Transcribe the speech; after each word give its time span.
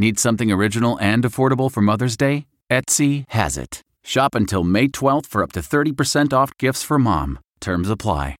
Need 0.00 0.18
something 0.18 0.50
original 0.50 0.98
and 0.98 1.24
affordable 1.24 1.70
for 1.70 1.82
Mother's 1.82 2.16
Day? 2.16 2.46
Etsy 2.70 3.26
has 3.28 3.58
it. 3.58 3.82
Shop 4.02 4.34
until 4.34 4.64
May 4.64 4.88
12th 4.88 5.26
for 5.26 5.42
up 5.42 5.52
to 5.52 5.60
30% 5.60 6.32
off 6.32 6.56
gifts 6.56 6.82
for 6.82 6.98
mom. 6.98 7.38
Terms 7.60 7.90
apply. 7.90 8.34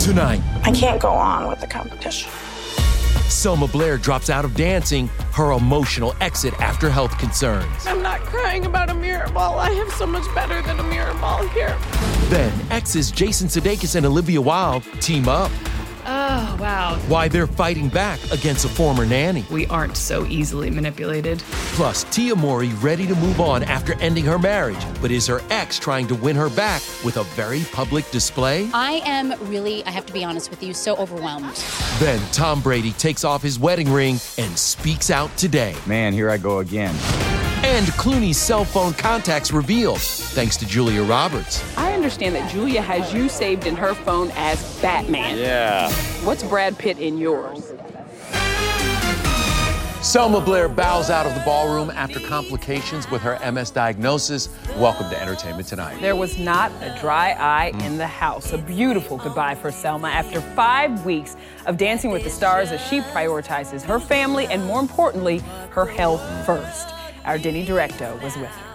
Tonight, 0.00 0.40
I 0.64 0.72
can't 0.74 1.02
go 1.02 1.10
on 1.10 1.50
with 1.50 1.60
the 1.60 1.66
competition. 1.66 2.30
Selma 3.28 3.68
Blair 3.68 3.98
drops 3.98 4.30
out 4.30 4.46
of 4.46 4.54
dancing, 4.54 5.08
her 5.34 5.52
emotional 5.52 6.16
exit 6.22 6.58
after 6.62 6.88
health 6.88 7.18
concerns. 7.18 7.86
I'm 7.86 8.00
not 8.02 8.20
crying 8.20 8.64
about 8.64 8.88
a 8.88 8.94
mirror 8.94 9.28
ball. 9.34 9.58
I 9.58 9.70
have 9.72 9.92
so 9.92 10.06
much 10.06 10.24
better 10.34 10.62
than 10.62 10.80
a 10.80 10.84
mirror 10.84 11.12
ball 11.20 11.46
here. 11.48 11.76
Then, 12.30 12.58
exes 12.70 13.10
Jason 13.10 13.48
Sudeikis 13.48 13.96
and 13.96 14.06
Olivia 14.06 14.40
Wilde 14.40 14.84
team 14.98 15.28
up. 15.28 15.52
Oh, 16.42 16.56
wow. 16.58 16.96
Why 17.06 17.28
they're 17.28 17.46
fighting 17.46 17.90
back 17.90 18.18
against 18.32 18.64
a 18.64 18.68
former 18.68 19.04
nanny. 19.04 19.44
We 19.50 19.66
aren't 19.66 19.94
so 19.94 20.24
easily 20.24 20.70
manipulated. 20.70 21.40
Plus, 21.76 22.04
Tia 22.04 22.34
Mowry 22.34 22.70
ready 22.80 23.06
to 23.06 23.14
move 23.16 23.40
on 23.40 23.62
after 23.62 23.92
ending 24.00 24.24
her 24.24 24.38
marriage, 24.38 24.82
but 25.02 25.10
is 25.10 25.26
her 25.26 25.42
ex 25.50 25.78
trying 25.78 26.06
to 26.08 26.14
win 26.14 26.36
her 26.36 26.48
back 26.48 26.80
with 27.04 27.18
a 27.18 27.24
very 27.34 27.64
public 27.72 28.10
display? 28.10 28.70
I 28.72 29.02
am 29.04 29.38
really, 29.50 29.84
I 29.84 29.90
have 29.90 30.06
to 30.06 30.14
be 30.14 30.24
honest 30.24 30.48
with 30.48 30.62
you, 30.62 30.72
so 30.72 30.96
overwhelmed. 30.96 31.54
Then 31.98 32.18
Tom 32.32 32.62
Brady 32.62 32.92
takes 32.92 33.22
off 33.22 33.42
his 33.42 33.58
wedding 33.58 33.92
ring 33.92 34.18
and 34.38 34.58
speaks 34.58 35.10
out 35.10 35.36
today. 35.36 35.76
Man, 35.86 36.14
here 36.14 36.30
I 36.30 36.38
go 36.38 36.60
again. 36.60 36.94
And 37.62 37.86
Clooney's 37.88 38.38
cell 38.38 38.64
phone 38.64 38.94
contacts 38.94 39.52
revealed, 39.52 40.00
thanks 40.00 40.56
to 40.56 40.66
Julia 40.66 41.02
Roberts. 41.02 41.62
I 41.76 41.92
understand 41.92 42.34
that 42.34 42.50
Julia 42.50 42.80
has 42.80 43.12
you 43.12 43.28
saved 43.28 43.66
in 43.66 43.76
her 43.76 43.94
phone 43.94 44.30
as 44.34 44.80
Batman. 44.80 45.36
Yeah. 45.36 45.92
What's 46.24 46.42
Brad 46.42 46.78
Pitt 46.78 46.98
in 46.98 47.18
yours? 47.18 47.72
Selma 50.00 50.40
Blair 50.40 50.70
bows 50.70 51.10
out 51.10 51.26
of 51.26 51.34
the 51.34 51.40
ballroom 51.40 51.90
after 51.90 52.18
complications 52.20 53.10
with 53.10 53.20
her 53.20 53.38
MS 53.52 53.70
diagnosis. 53.70 54.48
Welcome 54.76 55.10
to 55.10 55.20
Entertainment 55.20 55.68
Tonight. 55.68 56.00
There 56.00 56.16
was 56.16 56.38
not 56.38 56.72
a 56.80 56.96
dry 56.98 57.32
eye 57.32 57.72
in 57.84 57.98
the 57.98 58.06
house. 58.06 58.54
A 58.54 58.58
beautiful 58.58 59.18
goodbye 59.18 59.54
for 59.54 59.70
Selma 59.70 60.08
after 60.08 60.40
five 60.40 61.04
weeks 61.04 61.36
of 61.66 61.76
Dancing 61.76 62.10
with 62.10 62.24
the 62.24 62.30
Stars 62.30 62.72
as 62.72 62.80
she 62.86 63.00
prioritizes 63.00 63.82
her 63.82 64.00
family 64.00 64.46
and, 64.46 64.64
more 64.64 64.80
importantly, 64.80 65.38
her 65.72 65.84
health 65.84 66.22
first. 66.46 66.94
Our 67.24 67.38
Denny 67.38 67.64
Directo 67.64 68.20
was 68.22 68.36
with 68.36 68.48
her. 68.48 68.66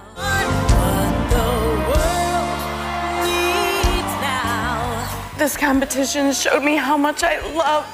This 5.37 5.57
competition 5.57 6.31
showed 6.31 6.63
me 6.63 6.75
how 6.75 6.97
much 6.97 7.23
I 7.23 7.39
love 7.55 7.85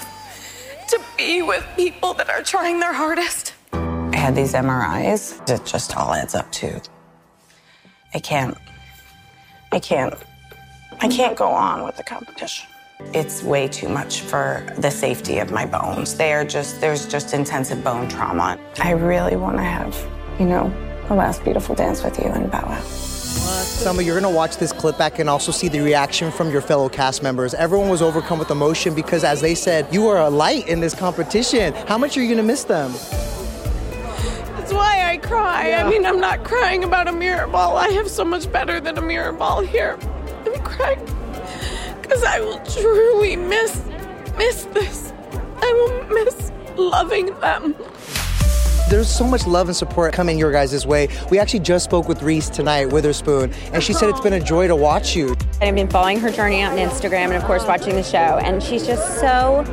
to 0.89 1.01
be 1.17 1.41
with 1.41 1.65
people 1.75 2.13
that 2.13 2.29
are 2.29 2.43
trying 2.43 2.79
their 2.79 2.93
hardest. 2.93 3.53
I 3.73 4.15
had 4.15 4.35
these 4.35 4.53
MRIs. 4.53 5.49
It 5.49 5.65
just 5.65 5.97
all 5.97 6.13
adds 6.13 6.35
up 6.35 6.51
to. 6.53 6.81
I 8.13 8.19
can't. 8.19 8.57
I 9.71 9.79
can't. 9.79 10.13
I 10.99 11.07
can't 11.07 11.35
go 11.35 11.47
on 11.47 11.83
with 11.83 11.97
the 11.97 12.03
competition. 12.03 12.67
It's 13.13 13.41
way 13.41 13.67
too 13.67 13.89
much 13.89 14.21
for 14.21 14.63
the 14.77 14.91
safety 14.91 15.39
of 15.39 15.51
my 15.51 15.65
bones. 15.65 16.15
They 16.15 16.33
are 16.33 16.45
just, 16.45 16.79
there's 16.79 17.07
just 17.07 17.33
intensive 17.33 17.83
bone 17.83 18.07
trauma. 18.07 18.59
I 18.79 18.91
really 18.91 19.35
want 19.35 19.57
to 19.57 19.63
have, 19.63 19.95
you 20.41 20.47
know, 20.47 20.73
a 21.09 21.13
last 21.13 21.43
beautiful 21.43 21.75
dance 21.75 22.03
with 22.03 22.17
you 22.17 22.25
and 22.25 22.49
bow 22.49 22.65
out. 22.65 22.83
Selma, 22.83 24.01
you're 24.01 24.19
going 24.19 24.31
to 24.31 24.35
watch 24.35 24.57
this 24.57 24.73
clip 24.73 24.97
back 24.97 25.19
and 25.19 25.29
also 25.29 25.51
see 25.51 25.67
the 25.67 25.79
reaction 25.81 26.31
from 26.31 26.49
your 26.49 26.61
fellow 26.61 26.89
cast 26.89 27.21
members. 27.21 27.53
Everyone 27.53 27.89
was 27.89 28.01
overcome 28.01 28.39
with 28.39 28.49
emotion 28.49 28.95
because, 28.95 29.23
as 29.23 29.39
they 29.39 29.53
said, 29.53 29.87
you 29.93 30.07
are 30.07 30.17
a 30.17 30.29
light 30.31 30.67
in 30.67 30.79
this 30.79 30.95
competition. 30.95 31.73
How 31.87 31.95
much 31.99 32.17
are 32.17 32.21
you 32.21 32.27
going 32.27 32.37
to 32.37 32.43
miss 32.43 32.63
them? 32.63 32.91
That's 34.57 34.73
why 34.73 35.11
I 35.11 35.17
cry. 35.17 35.69
Yeah. 35.69 35.85
I 35.85 35.89
mean, 35.89 36.07
I'm 36.07 36.19
not 36.19 36.43
crying 36.43 36.83
about 36.83 37.07
a 37.07 37.11
mirror 37.11 37.47
ball. 37.47 37.77
I 37.77 37.89
have 37.89 38.09
so 38.09 38.25
much 38.25 38.51
better 38.51 38.79
than 38.79 38.97
a 38.97 39.01
mirror 39.01 39.33
ball 39.33 39.61
here. 39.61 39.99
I'm 40.47 40.63
crying 40.63 41.05
because 42.01 42.23
I 42.23 42.39
will 42.39 42.59
truly 42.65 43.35
miss 43.35 43.79
miss 44.37 44.63
this. 44.73 45.13
I 45.57 45.71
will 45.73 46.23
miss 46.25 46.51
loving 46.77 47.27
them. 47.41 47.75
There's 48.91 49.07
so 49.07 49.25
much 49.25 49.47
love 49.47 49.69
and 49.69 49.75
support 49.75 50.11
coming 50.11 50.37
your 50.37 50.51
guys' 50.51 50.85
way. 50.85 51.07
We 51.29 51.39
actually 51.39 51.61
just 51.61 51.85
spoke 51.85 52.09
with 52.09 52.21
Reese 52.21 52.49
tonight, 52.49 52.91
Witherspoon, 52.91 53.53
and 53.71 53.81
she 53.81 53.93
said 53.93 54.09
it's 54.09 54.19
been 54.19 54.33
a 54.33 54.39
joy 54.41 54.67
to 54.67 54.75
watch 54.75 55.15
you. 55.15 55.33
I've 55.61 55.75
been 55.75 55.87
following 55.87 56.19
her 56.19 56.29
journey 56.29 56.61
on 56.61 56.75
Instagram 56.75 57.27
and, 57.27 57.35
of 57.35 57.45
course, 57.45 57.65
watching 57.65 57.95
the 57.95 58.03
show. 58.03 58.17
And 58.17 58.61
she's 58.61 58.85
just 58.85 59.21
so, 59.21 59.63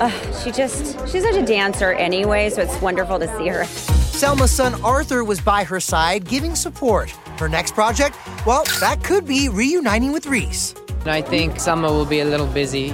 uh, 0.00 0.10
she 0.42 0.50
just, 0.50 0.98
she's 1.08 1.22
such 1.22 1.36
a 1.36 1.46
dancer 1.46 1.92
anyway, 1.92 2.50
so 2.50 2.62
it's 2.62 2.80
wonderful 2.80 3.20
to 3.20 3.28
see 3.38 3.46
her. 3.46 3.64
Selma's 3.64 4.50
son 4.50 4.74
Arthur 4.82 5.22
was 5.22 5.40
by 5.40 5.62
her 5.62 5.78
side, 5.78 6.28
giving 6.28 6.56
support. 6.56 7.10
Her 7.38 7.48
next 7.48 7.74
project, 7.74 8.16
well, 8.44 8.64
that 8.80 9.04
could 9.04 9.24
be 9.24 9.48
reuniting 9.48 10.10
with 10.10 10.26
Reese. 10.26 10.74
I 11.06 11.22
think 11.22 11.60
Selma 11.60 11.92
will 11.92 12.06
be 12.06 12.18
a 12.18 12.24
little 12.24 12.48
busy 12.48 12.92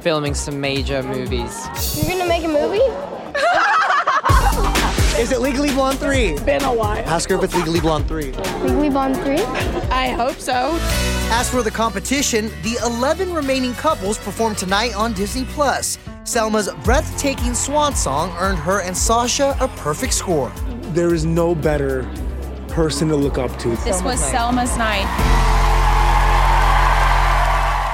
filming 0.00 0.32
some 0.32 0.58
major 0.58 1.02
movies. 1.02 1.98
You're 1.98 2.16
gonna 2.16 2.26
make 2.26 2.44
a 2.44 2.48
movie? 2.48 3.68
Is 5.22 5.30
it 5.30 5.40
Legally 5.40 5.70
Blonde 5.70 6.00
3? 6.00 6.18
It's 6.18 6.42
been 6.42 6.64
a 6.64 6.74
while. 6.74 6.98
Ask 7.06 7.28
her 7.30 7.36
if 7.36 7.44
it's 7.44 7.54
Legally 7.54 7.78
Blonde 7.78 8.08
3. 8.08 8.32
Legally 8.32 8.90
Blonde 8.90 9.14
3? 9.14 9.36
I 9.92 10.08
hope 10.08 10.34
so. 10.34 10.76
As 11.30 11.48
for 11.48 11.62
the 11.62 11.70
competition, 11.70 12.50
the 12.64 12.76
11 12.84 13.32
remaining 13.32 13.72
couples 13.74 14.18
perform 14.18 14.56
tonight 14.56 14.96
on 14.96 15.12
Disney 15.12 15.44
Plus. 15.44 15.96
Selma's 16.24 16.68
breathtaking 16.82 17.54
swan 17.54 17.94
song 17.94 18.36
earned 18.36 18.58
her 18.58 18.80
and 18.82 18.96
Sasha 18.96 19.56
a 19.60 19.68
perfect 19.68 20.12
score. 20.12 20.52
There 20.90 21.14
is 21.14 21.24
no 21.24 21.54
better 21.54 22.02
person 22.66 23.06
to 23.06 23.14
look 23.14 23.38
up 23.38 23.56
to. 23.60 23.76
This 23.76 24.02
was 24.02 24.18
Selma's 24.18 24.76
night. 24.76 25.51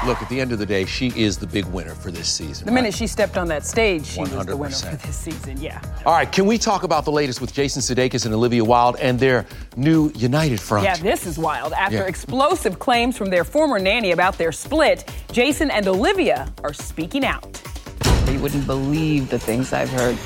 Look, 0.09 0.23
at 0.23 0.29
the 0.31 0.41
end 0.41 0.53
of 0.53 0.59
the 0.59 0.65
day, 0.65 0.87
she 0.87 1.09
is 1.15 1.37
the 1.37 1.47
big 1.47 1.67
winner 1.67 1.95
for 1.95 2.11
this 2.11 2.31
season. 2.31 2.65
The 2.65 2.73
minute 2.73 2.95
she 2.95 3.07
stepped 3.07 3.37
on 3.37 3.47
that 3.49 3.67
stage, 3.67 4.07
she 4.07 4.21
was 4.21 4.31
the 4.31 4.57
winner 4.57 4.75
for 4.75 4.97
this 4.97 5.15
season. 5.15 5.61
Yeah. 5.61 5.83
All 6.07 6.15
right, 6.15 6.33
can 6.33 6.47
we 6.47 6.57
talk 6.57 6.83
about 6.83 7.05
the 7.05 7.13
latest 7.13 7.43
with 7.43 7.53
Jason 7.53 7.83
Sudeikis 7.83 8.25
and 8.25 8.35
Olivia 8.35 8.65
Wilde 8.65 8.97
and 9.01 9.21
their 9.21 9.45
new 9.77 10.11
United 10.15 10.61
Front? 10.61 10.85
Yeah, 10.85 10.97
this 10.97 11.27
is 11.27 11.39
wild. 11.39 11.75
After 11.75 11.97
Yeah. 11.99 12.05
explosive 12.05 12.79
claims 12.79 13.19
from 13.19 13.29
their 13.29 13.45
former 13.45 13.79
nanny 13.79 14.13
about 14.13 14.39
their 14.39 14.51
split, 14.51 15.05
Jason 15.31 15.71
and 15.71 15.87
Olivia 15.87 16.49
are 16.65 16.73
speaking 16.73 17.27
out. 17.27 17.61
You 18.33 18.39
wouldn't 18.39 18.67
believe 18.67 19.29
the 19.29 19.39
things 19.39 19.75
I've 19.75 19.91
heard. 19.91 20.17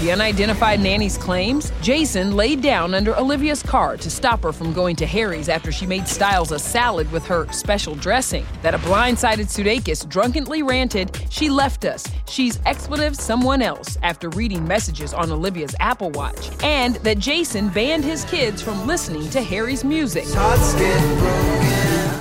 The 0.00 0.12
unidentified 0.12 0.80
nanny's 0.80 1.18
claims 1.18 1.70
Jason 1.82 2.34
laid 2.34 2.62
down 2.62 2.94
under 2.94 3.14
Olivia's 3.18 3.62
car 3.62 3.98
to 3.98 4.08
stop 4.10 4.42
her 4.44 4.50
from 4.50 4.72
going 4.72 4.96
to 4.96 5.04
Harry's 5.04 5.50
after 5.50 5.70
she 5.70 5.84
made 5.84 6.08
Styles 6.08 6.52
a 6.52 6.58
salad 6.58 7.12
with 7.12 7.22
her 7.26 7.46
special 7.52 7.94
dressing. 7.94 8.46
That 8.62 8.74
a 8.74 8.78
blindsided 8.78 9.50
Sudeikis 9.50 10.08
drunkenly 10.08 10.62
ranted, 10.62 11.26
She 11.28 11.50
left 11.50 11.84
us. 11.84 12.06
She's 12.26 12.60
expletive 12.64 13.14
someone 13.14 13.60
else 13.60 13.98
after 14.02 14.30
reading 14.30 14.66
messages 14.66 15.12
on 15.12 15.30
Olivia's 15.30 15.74
Apple 15.80 16.10
Watch. 16.12 16.50
And 16.64 16.96
that 16.96 17.18
Jason 17.18 17.68
banned 17.68 18.04
his 18.04 18.24
kids 18.24 18.62
from 18.62 18.86
listening 18.86 19.28
to 19.28 19.42
Harry's 19.42 19.84
music. 19.84 20.24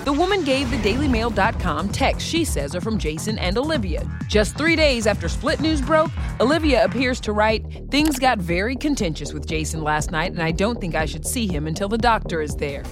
The 0.10 0.14
woman 0.14 0.44
gave 0.44 0.72
the 0.72 0.78
DailyMail.com 0.78 1.90
texts 1.90 2.28
she 2.28 2.44
says 2.44 2.76
are 2.76 2.82
from 2.82 2.98
Jason 2.98 3.38
and 3.38 3.60
Olivia. 3.60 4.10
Just 4.28 4.58
three 4.58 4.76
days 4.76 5.06
after 5.06 5.30
Split 5.30 5.60
News 5.60 5.82
broke, 5.82 6.10
Olivia 6.40 6.84
appears 6.84 7.20
to 7.20 7.32
write, 7.32 7.64
Things 7.92 8.18
got 8.18 8.40
very 8.40 8.76
contentious 8.76 9.34
with 9.34 9.46
Jason 9.46 9.84
last 9.84 10.10
night, 10.10 10.32
and 10.32 10.42
I 10.42 10.50
don't 10.50 10.82
think 10.82 10.96
I 10.96 11.06
should 11.06 11.28
see 11.28 11.46
him 11.46 11.68
until 11.68 11.88
the 11.88 12.00
doctor 12.00 12.42
is 12.42 12.56
there. 12.56 12.84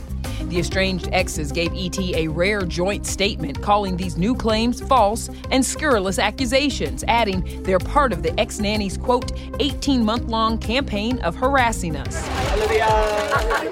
The 0.43 0.59
estranged 0.59 1.09
exes 1.11 1.51
gave 1.51 1.73
ET 1.73 1.99
a 1.99 2.27
rare 2.27 2.61
joint 2.61 3.05
statement 3.05 3.61
calling 3.61 3.97
these 3.97 4.17
new 4.17 4.35
claims 4.35 4.81
false 4.81 5.29
and 5.51 5.65
scurrilous 5.65 6.19
accusations, 6.19 7.03
adding 7.07 7.63
they're 7.63 7.79
part 7.79 8.13
of 8.13 8.23
the 8.23 8.37
ex 8.39 8.59
nanny's 8.59 8.97
quote, 8.97 9.31
18 9.59 10.03
month 10.03 10.29
long 10.29 10.57
campaign 10.57 11.19
of 11.19 11.35
harassing 11.35 11.95
us. 11.95 12.27
Olivia. 12.53 12.85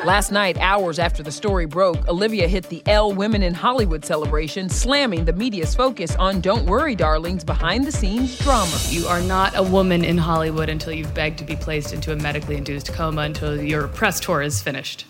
Last 0.05 0.31
night, 0.31 0.57
hours 0.59 0.99
after 0.99 1.23
the 1.23 1.31
story 1.31 1.65
broke, 1.65 2.07
Olivia 2.07 2.47
hit 2.47 2.69
the 2.69 2.83
ELLE 2.85 3.13
Women 3.13 3.41
in 3.41 3.55
Hollywood 3.55 4.05
celebration, 4.05 4.69
slamming 4.69 5.25
the 5.25 5.33
media's 5.33 5.73
focus 5.73 6.15
on 6.17 6.41
Don't 6.41 6.65
Worry, 6.67 6.95
Darlings 6.95 7.43
behind 7.43 7.85
the 7.85 7.91
scenes 7.91 8.37
drama. 8.37 8.77
You 8.89 9.07
are 9.07 9.21
not 9.21 9.55
a 9.55 9.63
woman 9.63 10.03
in 10.03 10.17
Hollywood 10.17 10.69
until 10.69 10.93
you've 10.93 11.13
begged 11.15 11.39
to 11.39 11.43
be 11.43 11.55
placed 11.55 11.93
into 11.93 12.11
a 12.11 12.15
medically 12.15 12.55
induced 12.55 12.93
coma 12.93 13.21
until 13.23 13.59
your 13.59 13.87
press 13.87 14.19
tour 14.19 14.43
is 14.43 14.61
finished. 14.61 15.05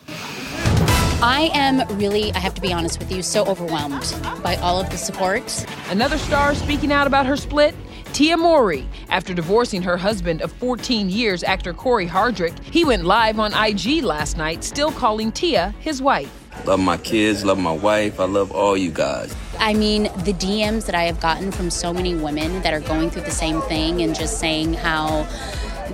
I 1.22 1.50
am 1.54 1.88
really, 1.98 2.34
I 2.34 2.40
have 2.40 2.54
to 2.56 2.62
be 2.62 2.74
honest 2.74 3.00
with 3.00 3.10
you, 3.12 3.24
so 3.24 3.46
overwhelmed 3.46 4.16
by 4.44 4.58
all 4.58 4.82
of 4.82 4.90
the 4.90 4.98
support. 4.98 5.66
Another 5.90 6.18
star 6.18 6.54
speaking 6.54 6.92
out 6.92 7.08
about 7.08 7.26
her 7.26 7.38
split? 7.38 7.74
Tia 8.12 8.36
Mowry. 8.36 8.88
After 9.10 9.34
divorcing 9.34 9.82
her 9.82 9.96
husband 9.96 10.42
of 10.42 10.52
14 10.54 11.10
years, 11.10 11.42
actor 11.44 11.74
Cory 11.74 12.06
Hardrict, 12.06 12.62
he 12.64 12.84
went 12.84 13.06
live 13.06 13.40
on 13.40 13.54
IG 13.54 14.04
last 14.04 14.38
night, 14.38 14.64
still 14.64 14.92
calling 14.92 15.32
Tia 15.32 15.74
his 15.80 16.02
wife. 16.02 16.32
Love 16.66 16.82
my 16.82 16.98
kids, 16.98 17.46
love 17.46 17.60
my 17.60 17.72
wife. 17.72 18.20
I 18.20 18.26
love 18.26 18.52
all 18.52 18.76
you 18.76 18.92
guys. 18.92 19.34
I 19.60 19.74
mean, 19.74 20.04
the 20.04 20.34
DMs 20.34 20.86
that 20.86 20.96
I 20.96 21.04
have 21.04 21.20
gotten 21.22 21.52
from 21.52 21.70
so 21.70 21.94
many 21.94 22.14
women 22.14 22.62
that 22.62 22.74
are 22.74 22.82
going 22.82 23.10
through 23.10 23.24
the 23.24 23.32
same 23.32 23.62
thing 23.64 24.02
and 24.02 24.14
just 24.14 24.40
saying 24.40 24.74
how 24.74 25.28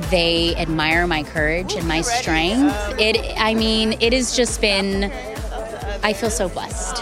they 0.09 0.55
admire 0.55 1.07
my 1.07 1.23
courage 1.23 1.73
and 1.73 1.87
my 1.87 2.01
strength. 2.01 2.75
It 2.99 3.17
I 3.37 3.53
mean, 3.53 3.93
it 3.99 4.13
has 4.13 4.35
just 4.35 4.61
been 4.61 5.11
I 6.03 6.13
feel 6.13 6.29
so 6.29 6.49
blessed. 6.49 6.99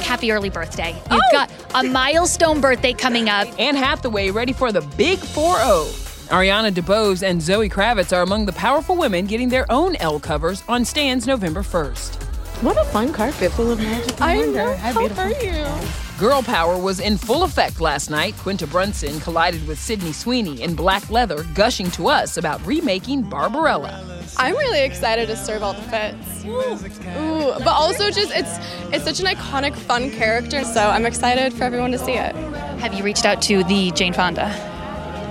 Happy 0.00 0.32
early 0.32 0.50
birthday. 0.50 0.92
You've 1.10 1.20
oh! 1.20 1.32
got 1.32 1.52
a 1.74 1.84
milestone 1.84 2.60
birthday 2.60 2.92
coming 2.92 3.28
up. 3.28 3.48
Anne 3.60 3.76
Hathaway 3.76 4.30
ready 4.30 4.52
for 4.52 4.72
the 4.72 4.80
big 4.80 5.18
4 5.18 5.56
0. 5.56 5.84
Ariana 6.30 6.72
DeBose 6.72 7.22
and 7.22 7.42
Zoe 7.42 7.68
Kravitz 7.68 8.16
are 8.16 8.22
among 8.22 8.46
the 8.46 8.52
powerful 8.52 8.96
women 8.96 9.26
getting 9.26 9.48
their 9.48 9.70
own 9.70 9.96
ELLE 9.96 10.20
covers 10.20 10.62
on 10.68 10.84
stands 10.84 11.26
November 11.26 11.62
1st. 11.62 12.22
What 12.62 12.76
a 12.76 12.84
fun 12.84 13.12
carpet 13.12 13.50
full 13.52 13.72
of 13.72 13.78
magic. 13.78 14.20
I 14.20 14.36
wonder. 14.36 14.52
know. 14.52 14.76
How, 14.76 15.08
How 15.08 15.22
are 15.22 15.30
you? 15.42 16.09
Girl 16.20 16.42
power 16.42 16.76
was 16.76 17.00
in 17.00 17.16
full 17.16 17.44
effect 17.44 17.80
last 17.80 18.10
night. 18.10 18.36
Quinta 18.36 18.66
Brunson 18.66 19.20
collided 19.20 19.66
with 19.66 19.78
Sydney 19.78 20.12
Sweeney 20.12 20.60
in 20.60 20.74
black 20.74 21.08
leather, 21.08 21.44
gushing 21.54 21.90
to 21.92 22.08
us 22.08 22.36
about 22.36 22.64
remaking 22.66 23.22
Barbarella. 23.22 24.04
I'm 24.36 24.54
really 24.54 24.80
excited 24.80 25.28
to 25.28 25.36
serve 25.36 25.62
all 25.62 25.72
the 25.72 25.80
fits. 25.80 26.44
Ooh, 26.44 27.54
but 27.64 27.68
also 27.68 28.10
just 28.10 28.32
it's 28.34 28.58
it's 28.92 29.04
such 29.04 29.20
an 29.20 29.34
iconic, 29.34 29.74
fun 29.74 30.10
character, 30.10 30.62
so 30.62 30.90
I'm 30.90 31.06
excited 31.06 31.54
for 31.54 31.64
everyone 31.64 31.90
to 31.92 31.98
see 31.98 32.16
it. 32.16 32.34
Have 32.80 32.92
you 32.92 33.02
reached 33.02 33.24
out 33.24 33.40
to 33.44 33.64
the 33.64 33.90
Jane 33.92 34.12
Fonda? 34.12 34.48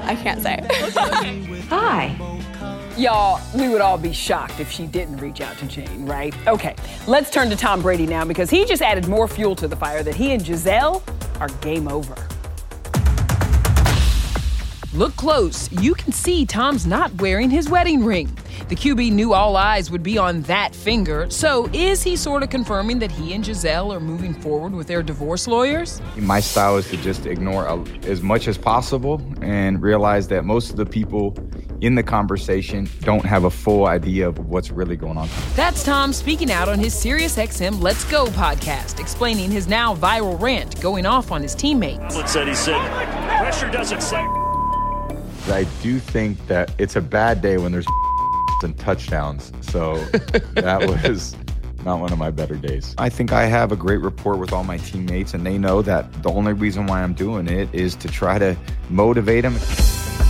I 0.06 0.16
can't 0.16 0.42
say. 0.42 0.58
Hi. 1.70 2.29
Y'all, 2.98 3.40
we 3.56 3.70
would 3.70 3.82
all 3.82 3.98
be 3.98 4.12
shocked 4.12 4.60
if 4.60 4.70
she 4.70 4.86
didn't 4.86 5.18
reach 5.18 5.42
out 5.42 5.58
to 5.58 5.66
Jane, 5.66 6.06
right? 6.06 6.36
Okay, 6.48 6.76
let's 7.08 7.30
turn 7.30 7.50
to 7.50 7.56
Tom 7.56 7.82
Brady 7.82 8.06
now 8.06 8.26
because 8.26 8.50
he 8.50 8.66
just 8.66 8.82
added 8.82 9.08
more 9.08 9.28
fuel 9.28 9.56
to 9.56 9.68
the 9.68 9.76
fire 9.76 10.04
that 10.04 10.16
he 10.16 10.34
and 10.34 10.44
Gisele 10.44 11.02
are 11.40 11.48
game 11.62 11.88
over. 11.88 12.16
Look 14.94 15.16
close. 15.18 15.72
You 15.74 15.94
can 15.94 16.12
see 16.12 16.48
Tom's 16.48 16.88
not 16.88 17.14
wearing 17.22 17.52
his 17.52 17.70
wedding 17.70 18.04
ring. 18.04 18.36
The 18.70 18.76
QB 18.76 19.12
knew 19.12 19.34
all 19.34 19.56
eyes 19.56 19.92
would 19.92 20.02
be 20.02 20.18
on 20.18 20.42
that 20.44 20.74
finger. 20.74 21.30
So, 21.30 21.70
is 21.74 22.02
he 22.02 22.16
sort 22.16 22.42
of 22.42 22.50
confirming 22.50 22.98
that 23.00 23.12
he 23.12 23.34
and 23.34 23.44
Gisele 23.44 23.94
are 23.94 24.00
moving 24.00 24.34
forward 24.34 24.74
with 24.74 24.88
their 24.88 25.04
divorce 25.04 25.48
lawyers? 25.48 26.02
My 26.18 26.40
style 26.40 26.78
is 26.78 26.90
to 26.90 26.98
just 26.98 27.28
ignore 27.28 27.66
a- 27.68 27.84
as 28.08 28.24
much 28.24 28.48
as 28.48 28.58
possible 28.58 29.22
and 29.42 29.80
realize 29.80 30.28
that 30.30 30.44
most 30.44 30.72
of 30.72 30.76
the 30.78 30.88
people 30.88 31.36
in 31.82 31.94
the 31.94 32.04
conversation 32.04 32.90
don't 33.02 33.24
have 33.26 33.44
a 33.44 33.52
full 33.52 33.86
idea 33.86 34.28
of 34.28 34.40
what's 34.50 34.72
really 34.72 34.96
going 34.98 35.18
on. 35.18 35.30
That's 35.56 35.84
Tom 35.84 36.14
speaking 36.14 36.52
out 36.52 36.68
on 36.68 36.80
his 36.80 36.96
SiriusXM 36.96 37.80
Let's 37.80 38.04
Go 38.06 38.26
podcast, 38.26 39.00
explaining 39.00 39.52
his 39.52 39.68
now 39.68 39.94
viral 39.96 40.40
rant 40.42 40.82
going 40.82 41.06
off 41.06 41.32
on 41.32 41.44
his 41.44 41.54
teammates. 41.54 42.16
What 42.16 42.28
said 42.28 42.48
he 42.48 42.56
said, 42.56 42.80
pressure 43.38 43.70
doesn't 43.70 44.02
say. 44.02 44.26
I 45.48 45.66
do 45.82 46.00
think 46.00 46.46
that 46.48 46.72
it's 46.78 46.96
a 46.96 47.02
bad 47.02 47.42
day 47.42 47.58
when 47.58 47.72
there's 47.72 47.88
and 48.64 48.78
touchdowns. 48.78 49.52
So 49.62 49.96
that 50.56 50.86
was 51.04 51.36
not 51.86 52.00
one 52.00 52.12
of 52.12 52.18
my 52.18 52.32
better 52.32 52.56
days. 52.56 52.94
I 52.98 53.10
think 53.10 53.32
I 53.32 53.46
have 53.46 53.72
a 53.72 53.76
great 53.76 53.98
rapport 53.98 54.36
with 54.36 54.52
all 54.52 54.64
my 54.64 54.78
teammates, 54.78 55.34
and 55.34 55.46
they 55.46 55.58
know 55.58 55.82
that 55.82 56.24
the 56.24 56.30
only 56.30 56.54
reason 56.54 56.88
why 56.88 57.02
I'm 57.02 57.14
doing 57.14 57.48
it 57.48 57.74
is 57.74 57.96
to 57.96 58.08
try 58.08 58.38
to 58.38 58.58
motivate 58.90 59.44
them. 59.44 59.56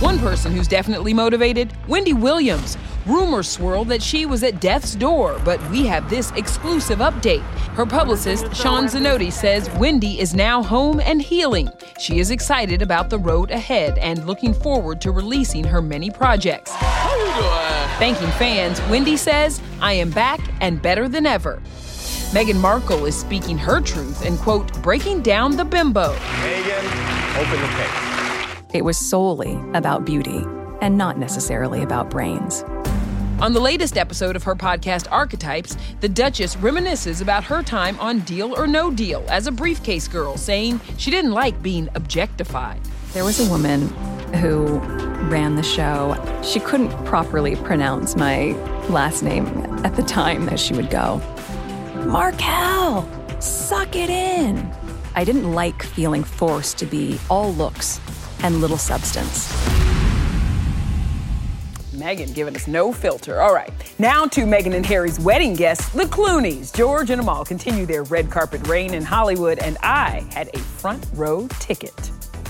One 0.00 0.18
person 0.18 0.52
who's 0.52 0.68
definitely 0.68 1.12
motivated 1.12 1.72
Wendy 1.88 2.12
Williams. 2.12 2.76
Rumors 3.06 3.48
swirl 3.48 3.84
that 3.86 4.02
she 4.02 4.26
was 4.26 4.42
at 4.42 4.60
death's 4.60 4.94
door, 4.94 5.40
but 5.44 5.58
we 5.70 5.86
have 5.86 6.10
this 6.10 6.30
exclusive 6.32 6.98
update. 6.98 7.42
Her 7.74 7.86
publicist, 7.86 8.54
Shawn 8.54 8.84
Zanotti, 8.84 9.32
says 9.32 9.70
Wendy 9.78 10.20
is 10.20 10.34
now 10.34 10.62
home 10.62 11.00
and 11.00 11.22
healing. 11.22 11.70
She 11.98 12.18
is 12.18 12.30
excited 12.30 12.82
about 12.82 13.08
the 13.08 13.18
road 13.18 13.50
ahead 13.50 13.96
and 13.98 14.26
looking 14.26 14.52
forward 14.52 15.00
to 15.00 15.12
releasing 15.12 15.64
her 15.64 15.80
many 15.80 16.10
projects. 16.10 16.72
Thanking 17.98 18.30
fans, 18.32 18.80
Wendy 18.90 19.16
says, 19.16 19.62
I 19.80 19.94
am 19.94 20.10
back 20.10 20.40
and 20.60 20.82
better 20.82 21.08
than 21.08 21.24
ever. 21.24 21.62
Meghan 22.32 22.60
Markle 22.60 23.06
is 23.06 23.18
speaking 23.18 23.56
her 23.56 23.80
truth 23.80 24.24
and, 24.26 24.38
quote, 24.38 24.82
breaking 24.82 25.22
down 25.22 25.56
the 25.56 25.64
bimbo. 25.64 26.14
Meghan, 26.14 27.40
open 27.40 27.60
the 27.60 27.66
case. 27.76 28.74
It 28.74 28.84
was 28.84 28.98
solely 28.98 29.58
about 29.74 30.04
beauty 30.04 30.44
and 30.80 30.96
not 30.96 31.18
necessarily 31.18 31.82
about 31.82 32.10
brains. 32.10 32.62
On 33.40 33.54
the 33.54 33.60
latest 33.60 33.96
episode 33.96 34.36
of 34.36 34.42
her 34.42 34.54
podcast 34.54 35.10
Archetypes, 35.10 35.74
the 36.00 36.08
Duchess 36.10 36.56
reminisces 36.56 37.22
about 37.22 37.42
her 37.44 37.62
time 37.62 37.98
on 37.98 38.20
Deal 38.20 38.54
or 38.54 38.66
No 38.66 38.90
Deal 38.90 39.24
as 39.30 39.46
a 39.46 39.50
briefcase 39.50 40.06
girl, 40.08 40.36
saying 40.36 40.78
she 40.98 41.10
didn't 41.10 41.32
like 41.32 41.62
being 41.62 41.88
objectified. 41.94 42.82
There 43.14 43.24
was 43.24 43.40
a 43.40 43.50
woman 43.50 43.88
who 44.34 44.78
ran 45.30 45.54
the 45.54 45.62
show. 45.62 46.22
She 46.42 46.60
couldn't 46.60 46.90
properly 47.06 47.56
pronounce 47.56 48.14
my 48.14 48.52
last 48.90 49.22
name 49.22 49.46
at 49.86 49.96
the 49.96 50.02
time 50.02 50.44
that 50.44 50.60
she 50.60 50.74
would 50.74 50.90
go, 50.90 51.16
Markel, 52.06 53.08
suck 53.40 53.96
it 53.96 54.10
in. 54.10 54.70
I 55.14 55.24
didn't 55.24 55.50
like 55.50 55.82
feeling 55.82 56.24
forced 56.24 56.76
to 56.78 56.84
be 56.84 57.18
all 57.30 57.54
looks 57.54 58.02
and 58.42 58.60
little 58.60 58.78
substance. 58.78 59.79
Meghan 62.00 62.34
giving 62.34 62.56
us 62.56 62.66
no 62.66 62.92
filter. 62.92 63.40
All 63.40 63.52
right, 63.54 63.70
now 63.98 64.24
to 64.26 64.42
Meghan 64.42 64.74
and 64.74 64.86
Harry's 64.86 65.20
wedding 65.20 65.54
guests, 65.54 65.90
the 65.90 66.04
Clooneys. 66.04 66.72
George 66.72 67.10
and 67.10 67.20
Amal 67.20 67.44
continue 67.44 67.84
their 67.84 68.04
red 68.04 68.30
carpet 68.30 68.66
reign 68.66 68.94
in 68.94 69.02
Hollywood, 69.04 69.58
and 69.58 69.76
I 69.82 70.26
had 70.32 70.48
a 70.54 70.58
front 70.58 71.06
row 71.14 71.46
ticket. 71.58 71.94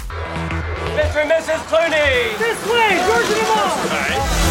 Mr. 0.07 1.23
and 1.23 1.31
Mrs. 1.31 1.59
Clooney! 1.67 2.39
This 2.39 2.65
way, 2.71 3.03
George 3.07 3.27
and 3.27 3.41
Amal! 3.47 4.51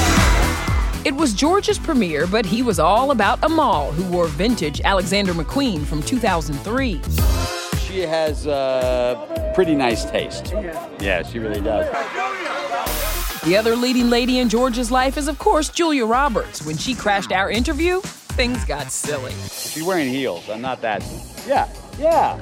It 1.06 1.16
was 1.16 1.34
George's 1.34 1.80
premiere, 1.80 2.28
but 2.28 2.46
he 2.46 2.62
was 2.62 2.78
all 2.78 3.12
about 3.12 3.40
Amal, 3.44 3.94
who 3.94 4.04
wore 4.12 4.28
vintage 4.28 4.82
Alexander 4.82 5.34
McQueen 5.34 5.86
from 5.86 6.04
2003. 6.04 7.02
She 7.80 8.02
has 8.02 8.46
uh, 8.46 9.52
pretty 9.56 9.76
nice 9.76 10.04
taste. 10.06 10.52
Yeah, 11.00 11.24
she 11.24 11.40
really 11.40 11.62
does. 11.62 11.88
The 13.50 13.58
other 13.58 13.76
leading 13.76 14.12
lady 14.12 14.38
in 14.38 14.48
George's 14.48 14.92
life 14.92 15.18
is, 15.18 15.28
of 15.28 15.40
course, 15.40 15.70
Julia 15.70 16.06
Roberts. 16.06 16.64
When 16.64 16.78
she 16.78 16.94
crashed 16.94 17.32
our 17.32 17.50
interview, 17.50 18.00
things 18.02 18.64
got 18.64 18.92
silly. 18.92 19.34
She's 19.50 19.82
wearing 19.82 20.08
heels. 20.08 20.48
I'm 20.48 20.62
not 20.62 20.82
that. 20.82 21.04
Yeah, 21.48 21.68
yeah, 21.98 22.38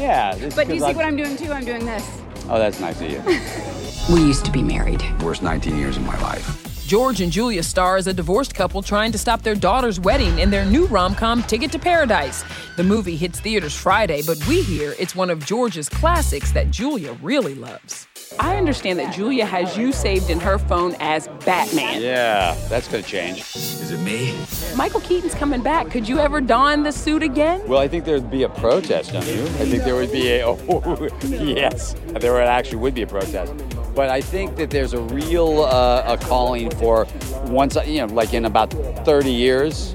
yeah. 0.00 0.34
this 0.36 0.44
is 0.44 0.54
But 0.54 0.68
do 0.68 0.72
you 0.72 0.80
see 0.80 0.86
I'm- 0.86 0.96
what 0.96 1.04
I'm 1.04 1.16
doing 1.18 1.36
too? 1.36 1.52
I'm 1.52 1.66
doing 1.66 1.84
this. 1.84 2.02
Oh, 2.48 2.58
that's 2.58 2.80
nice 2.80 2.98
of 3.02 3.10
you. 3.10 3.22
We 4.14 4.22
used 4.22 4.46
to 4.46 4.50
be 4.50 4.62
married. 4.62 5.04
Worst 5.20 5.42
19 5.42 5.76
years 5.76 5.98
of 5.98 6.04
my 6.04 6.18
life. 6.22 6.86
George 6.86 7.20
and 7.20 7.30
Julia 7.30 7.62
star 7.62 7.98
as 7.98 8.06
a 8.06 8.14
divorced 8.14 8.54
couple 8.54 8.80
trying 8.80 9.12
to 9.12 9.18
stop 9.18 9.42
their 9.42 9.54
daughter's 9.54 10.00
wedding 10.00 10.38
in 10.38 10.48
their 10.48 10.64
new 10.64 10.86
rom 10.86 11.14
com 11.14 11.42
Ticket 11.42 11.70
to 11.72 11.78
Paradise. 11.78 12.44
The 12.78 12.82
movie 12.82 13.14
hits 13.14 13.40
theaters 13.40 13.74
Friday, 13.76 14.22
but 14.26 14.38
we 14.48 14.62
hear 14.62 14.94
it's 14.98 15.14
one 15.14 15.28
of 15.28 15.44
George's 15.44 15.90
classics 15.90 16.50
that 16.52 16.70
Julia 16.70 17.12
really 17.22 17.54
loves. 17.54 18.06
I 18.38 18.56
understand 18.56 18.98
that 19.00 19.12
Julia 19.14 19.44
has 19.44 19.76
you 19.76 19.92
saved 19.92 20.30
in 20.30 20.38
her 20.40 20.56
phone 20.58 20.94
as 21.00 21.26
Batman. 21.44 22.00
Yeah, 22.00 22.54
that's 22.68 22.86
gonna 22.86 23.02
change. 23.02 23.40
Is 23.56 23.90
it 23.90 23.98
me? 24.00 24.34
Michael 24.76 25.00
Keaton's 25.00 25.34
coming 25.34 25.62
back. 25.62 25.90
Could 25.90 26.08
you 26.08 26.18
ever 26.20 26.40
don 26.40 26.82
the 26.84 26.92
suit 26.92 27.22
again? 27.22 27.60
Well, 27.66 27.80
I 27.80 27.88
think 27.88 28.04
there'd 28.04 28.30
be 28.30 28.44
a 28.44 28.48
protest, 28.48 29.12
don't 29.12 29.26
you? 29.26 29.42
I 29.42 29.66
think 29.66 29.82
there 29.84 29.96
would 29.96 30.12
be 30.12 30.28
a. 30.38 30.46
Oh, 30.70 31.08
yes, 31.24 31.94
there 32.20 32.40
actually 32.40 32.78
would 32.78 32.94
be 32.94 33.02
a 33.02 33.06
protest. 33.06 33.52
But 33.94 34.08
I 34.08 34.20
think 34.20 34.56
that 34.56 34.70
there's 34.70 34.92
a 34.94 35.00
real 35.00 35.62
uh, 35.64 36.04
a 36.06 36.16
calling 36.16 36.70
for 36.70 37.06
once, 37.46 37.76
I- 37.76 37.84
you 37.84 38.06
know, 38.06 38.12
like 38.14 38.32
in 38.32 38.44
about 38.44 38.70
30 39.04 39.32
years, 39.32 39.94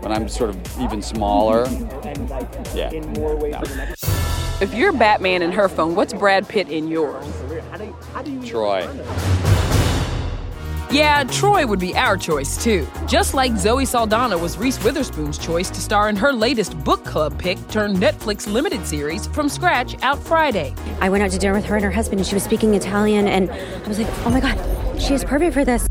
when 0.00 0.12
I'm 0.12 0.28
sort 0.28 0.50
of 0.50 0.80
even 0.80 1.02
smaller. 1.02 1.66
Yeah. 2.74 2.90
no. 2.90 3.40
If 4.60 4.72
you're 4.72 4.92
Batman 4.92 5.42
in 5.42 5.50
her 5.50 5.68
phone, 5.68 5.96
what's 5.96 6.12
Brad 6.14 6.48
Pitt 6.48 6.68
in 6.68 6.86
yours? 6.86 7.26
Troy. 8.44 8.88
Yeah, 10.90 11.24
Troy 11.24 11.66
would 11.66 11.80
be 11.80 11.96
our 11.96 12.16
choice 12.16 12.62
too. 12.62 12.86
Just 13.08 13.34
like 13.34 13.56
Zoe 13.56 13.84
Saldana 13.84 14.38
was 14.38 14.56
Reese 14.56 14.82
Witherspoon's 14.84 15.38
choice 15.38 15.68
to 15.70 15.80
star 15.80 16.08
in 16.08 16.14
her 16.14 16.32
latest 16.32 16.78
book 16.84 17.04
club 17.04 17.36
pick 17.36 17.58
turned 17.68 17.96
Netflix 17.96 18.46
limited 18.46 18.86
series 18.86 19.26
From 19.26 19.48
Scratch 19.48 20.00
out 20.02 20.22
Friday. 20.22 20.72
I 21.00 21.08
went 21.08 21.24
out 21.24 21.32
to 21.32 21.38
dinner 21.38 21.54
with 21.54 21.64
her 21.64 21.74
and 21.74 21.84
her 21.84 21.90
husband, 21.90 22.20
and 22.20 22.26
she 22.26 22.36
was 22.36 22.44
speaking 22.44 22.74
Italian, 22.74 23.26
and 23.26 23.50
I 23.50 23.88
was 23.88 23.98
like, 23.98 24.08
oh 24.24 24.30
my 24.30 24.40
God, 24.40 24.56
she 25.00 25.14
is 25.14 25.24
perfect 25.24 25.52
for 25.52 25.64
this. 25.64 25.82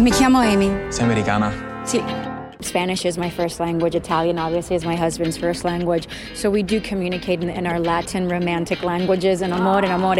Me 0.00 0.10
chiamo 0.10 0.44
Amy. 0.44 0.90
Sei 0.90 1.04
americana? 1.04 1.52
Sí. 1.84 2.29
Spanish 2.64 3.04
is 3.04 3.18
my 3.18 3.30
first 3.30 3.60
language. 3.60 3.94
Italian, 3.94 4.38
obviously, 4.38 4.76
is 4.76 4.84
my 4.84 4.96
husband's 4.96 5.36
first 5.36 5.64
language. 5.64 6.06
So 6.34 6.50
we 6.50 6.62
do 6.62 6.80
communicate 6.80 7.42
in, 7.42 7.48
in 7.48 7.66
our 7.66 7.80
Latin 7.80 8.28
romantic 8.28 8.82
languages, 8.82 9.42
and 9.42 9.52
amor 9.52 9.78
and 9.78 9.86
amore 9.86 10.10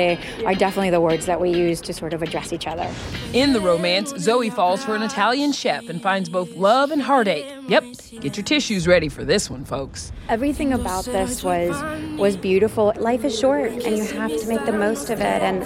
are 0.46 0.54
definitely 0.54 0.90
the 0.90 1.00
words 1.00 1.26
that 1.26 1.40
we 1.40 1.50
use 1.50 1.80
to 1.82 1.92
sort 1.92 2.12
of 2.12 2.22
address 2.22 2.52
each 2.52 2.66
other. 2.66 2.88
In 3.32 3.52
the 3.52 3.60
romance, 3.60 4.14
Zoe 4.18 4.50
falls 4.50 4.84
for 4.84 4.94
an 4.94 5.02
Italian 5.02 5.52
chef 5.52 5.88
and 5.88 6.00
finds 6.00 6.28
both 6.28 6.54
love 6.56 6.90
and 6.90 7.02
heartache. 7.02 7.46
Yep, 7.68 7.84
get 8.20 8.36
your 8.36 8.44
tissues 8.44 8.86
ready 8.86 9.08
for 9.08 9.24
this 9.24 9.50
one, 9.50 9.64
folks. 9.64 10.12
Everything 10.28 10.72
about 10.72 11.04
this 11.04 11.42
was 11.42 11.70
was 12.18 12.36
beautiful. 12.36 12.92
Life 12.96 13.24
is 13.24 13.38
short, 13.38 13.70
and 13.70 13.96
you 13.96 14.04
have 14.04 14.36
to 14.40 14.48
make 14.48 14.64
the 14.66 14.72
most 14.72 15.10
of 15.10 15.20
it. 15.20 15.42
And 15.42 15.64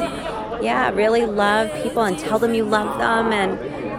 yeah, 0.65 0.91
really 0.91 1.27
love 1.27 1.71
people 1.83 2.03
and 2.03 2.19
tell 2.19 2.39
them 2.39 2.55
you 2.55 2.65
love 2.65 2.99
them, 2.99 3.33
and 3.33 3.53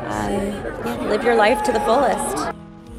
um, 0.06 0.86
yeah, 0.86 1.08
live 1.08 1.24
your 1.24 1.36
life 1.36 1.64
to 1.64 1.72
the 1.72 1.80
fullest. 1.82 2.55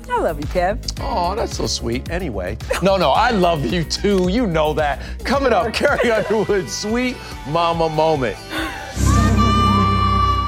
I 0.09 0.21
love 0.21 0.41
you, 0.41 0.47
Kev. 0.47 0.79
Oh, 1.01 1.35
that's 1.35 1.57
so 1.57 1.67
sweet. 1.67 2.11
Anyway, 2.11 2.57
no, 2.83 2.97
no, 2.97 3.11
I 3.11 3.31
love 3.31 3.65
you 3.65 3.85
too. 3.85 4.29
You 4.31 4.47
know 4.47 4.73
that. 4.75 5.03
Coming 5.25 5.53
up, 5.53 5.73
Carrie 5.75 6.11
Underwood's 6.11 6.73
sweet 6.73 7.17
mama 7.49 7.89
moment. 7.89 8.37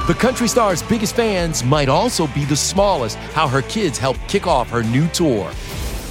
The 0.07 0.15
country 0.15 0.49
star's 0.49 0.83
biggest 0.85 1.15
fans 1.15 1.63
might 1.63 1.91
also 1.91 2.27
be 2.29 2.47
the 2.47 2.57
smallest. 2.57 3.17
How 3.35 3.47
her 3.47 3.63
kids 3.63 3.99
helped 3.99 4.21
kick 4.27 4.47
off 4.47 4.71
her 4.71 4.83
new 4.83 5.07
tour. 5.09 5.51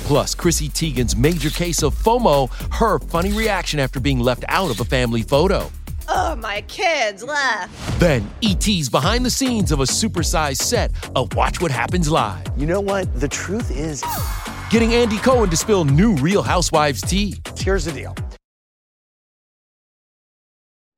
Plus, 0.03 0.35
Chrissy 0.35 0.69
Teigen's 0.69 1.15
major 1.15 1.49
case 1.49 1.81
of 1.81 1.95
FOMO, 1.95 2.49
her 2.73 2.99
funny 2.99 3.33
reaction 3.33 3.79
after 3.79 3.99
being 3.99 4.19
left 4.19 4.45
out 4.49 4.69
of 4.69 4.79
a 4.79 4.85
family 4.85 5.23
photo. 5.23 5.71
Oh, 6.07 6.35
my 6.35 6.61
kids 6.67 7.23
left. 7.23 7.99
Then, 7.99 8.29
ET's 8.43 8.89
behind 8.89 9.25
the 9.25 9.29
scenes 9.29 9.71
of 9.71 9.79
a 9.79 9.83
supersized 9.83 10.57
set 10.57 10.91
of 11.15 11.33
Watch 11.35 11.61
What 11.61 11.71
Happens 11.71 12.09
Live. 12.09 12.45
You 12.57 12.65
know 12.65 12.81
what? 12.81 13.13
The 13.19 13.27
truth 13.27 13.71
is, 13.71 14.03
Getting 14.69 14.93
Andy 14.93 15.17
Cohen 15.19 15.49
to 15.49 15.55
spill 15.57 15.85
new 15.85 16.13
Real 16.15 16.43
Housewives 16.43 17.01
tea. 17.01 17.35
here's 17.57 17.85
the 17.85 17.93
deal. 17.93 18.13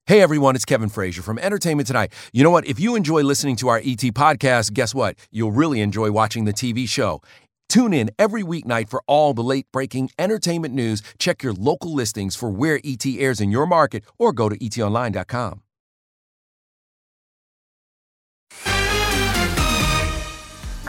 Hey 0.08 0.22
everyone, 0.22 0.56
it's 0.56 0.66
Kevin 0.66 0.90
Frazier 0.90 1.22
from 1.22 1.38
Entertainment 1.38 1.86
Tonight. 1.86 2.12
You 2.34 2.44
know 2.44 2.50
what? 2.50 2.66
If 2.66 2.80
you 2.80 2.96
enjoy 2.96 3.22
listening 3.22 3.56
to 3.58 3.68
our 3.68 3.78
ET 3.78 4.02
podcast, 4.16 4.74
guess 4.74 4.96
what? 4.96 5.16
You'll 5.30 5.52
really 5.52 5.82
enjoy 5.82 6.10
watching 6.10 6.46
the 6.46 6.54
TV 6.54 6.90
show. 6.90 7.22
Tune 7.70 7.94
in 7.94 8.10
every 8.18 8.44
weeknight 8.44 8.90
for 8.90 9.02
all 9.08 9.34
the 9.34 9.44
late 9.44 9.68
breaking 9.72 10.10
entertainment 10.20 10.74
news. 10.74 11.02
Check 11.20 11.44
your 11.44 11.54
local 11.54 11.94
listings 11.94 12.36
for 12.36 12.50
where 12.50 12.80
ET 12.84 13.06
airs 13.06 13.40
in 13.40 13.52
your 13.52 13.68
market 13.68 14.04
or 14.18 14.34
go 14.34 14.50
to 14.50 14.58
etonline.com. 14.58 15.62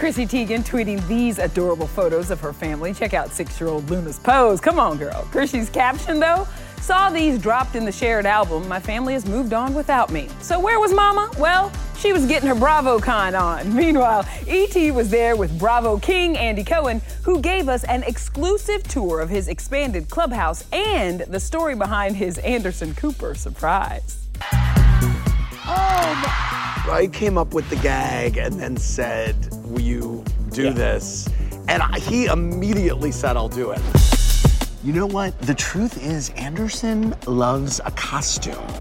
Chrissy 0.00 0.24
Teigen 0.24 0.66
tweeting 0.66 1.06
these 1.08 1.38
adorable 1.38 1.86
photos 1.86 2.30
of 2.30 2.40
her 2.40 2.54
family. 2.54 2.94
Check 2.94 3.12
out 3.12 3.28
six 3.28 3.60
year 3.60 3.68
old 3.68 3.88
Luna's 3.90 4.18
pose. 4.18 4.58
Come 4.58 4.78
on, 4.78 4.96
girl. 4.96 5.28
Chrissy's 5.30 5.68
caption, 5.68 6.18
though, 6.18 6.48
saw 6.80 7.10
these 7.10 7.38
dropped 7.38 7.76
in 7.76 7.84
the 7.84 7.92
shared 7.92 8.24
album. 8.24 8.66
My 8.66 8.80
family 8.80 9.12
has 9.12 9.26
moved 9.26 9.52
on 9.52 9.74
without 9.74 10.10
me. 10.10 10.30
So, 10.40 10.58
where 10.58 10.80
was 10.80 10.94
Mama? 10.94 11.30
Well, 11.38 11.70
she 12.00 12.12
was 12.12 12.26
getting 12.26 12.48
her 12.48 12.54
BravoCon 12.54 13.38
on. 13.38 13.74
Meanwhile, 13.76 14.26
E.T. 14.48 14.90
was 14.90 15.10
there 15.10 15.36
with 15.36 15.56
Bravo 15.58 15.98
King 15.98 16.36
Andy 16.36 16.64
Cohen, 16.64 17.02
who 17.22 17.40
gave 17.40 17.68
us 17.68 17.84
an 17.84 18.02
exclusive 18.04 18.82
tour 18.84 19.20
of 19.20 19.28
his 19.28 19.48
expanded 19.48 20.08
clubhouse 20.08 20.64
and 20.72 21.20
the 21.20 21.38
story 21.38 21.74
behind 21.74 22.16
his 22.16 22.38
Anderson 22.38 22.94
Cooper 22.94 23.34
surprise. 23.34 24.26
Oh 25.72 26.86
I 26.90 27.08
came 27.12 27.38
up 27.38 27.54
with 27.54 27.68
the 27.70 27.76
gag 27.76 28.38
and 28.38 28.58
then 28.58 28.76
said, 28.76 29.36
Will 29.66 29.82
you 29.82 30.24
do 30.50 30.72
this? 30.72 31.28
And 31.68 31.82
I, 31.82 32.00
he 32.00 32.26
immediately 32.26 33.12
said, 33.12 33.36
I'll 33.36 33.48
do 33.48 33.70
it. 33.70 33.80
You 34.82 34.94
know 34.94 35.06
what? 35.06 35.38
The 35.42 35.54
truth 35.54 36.02
is, 36.02 36.30
Anderson 36.30 37.14
loves 37.26 37.80
a 37.84 37.90
costume. 37.92 38.79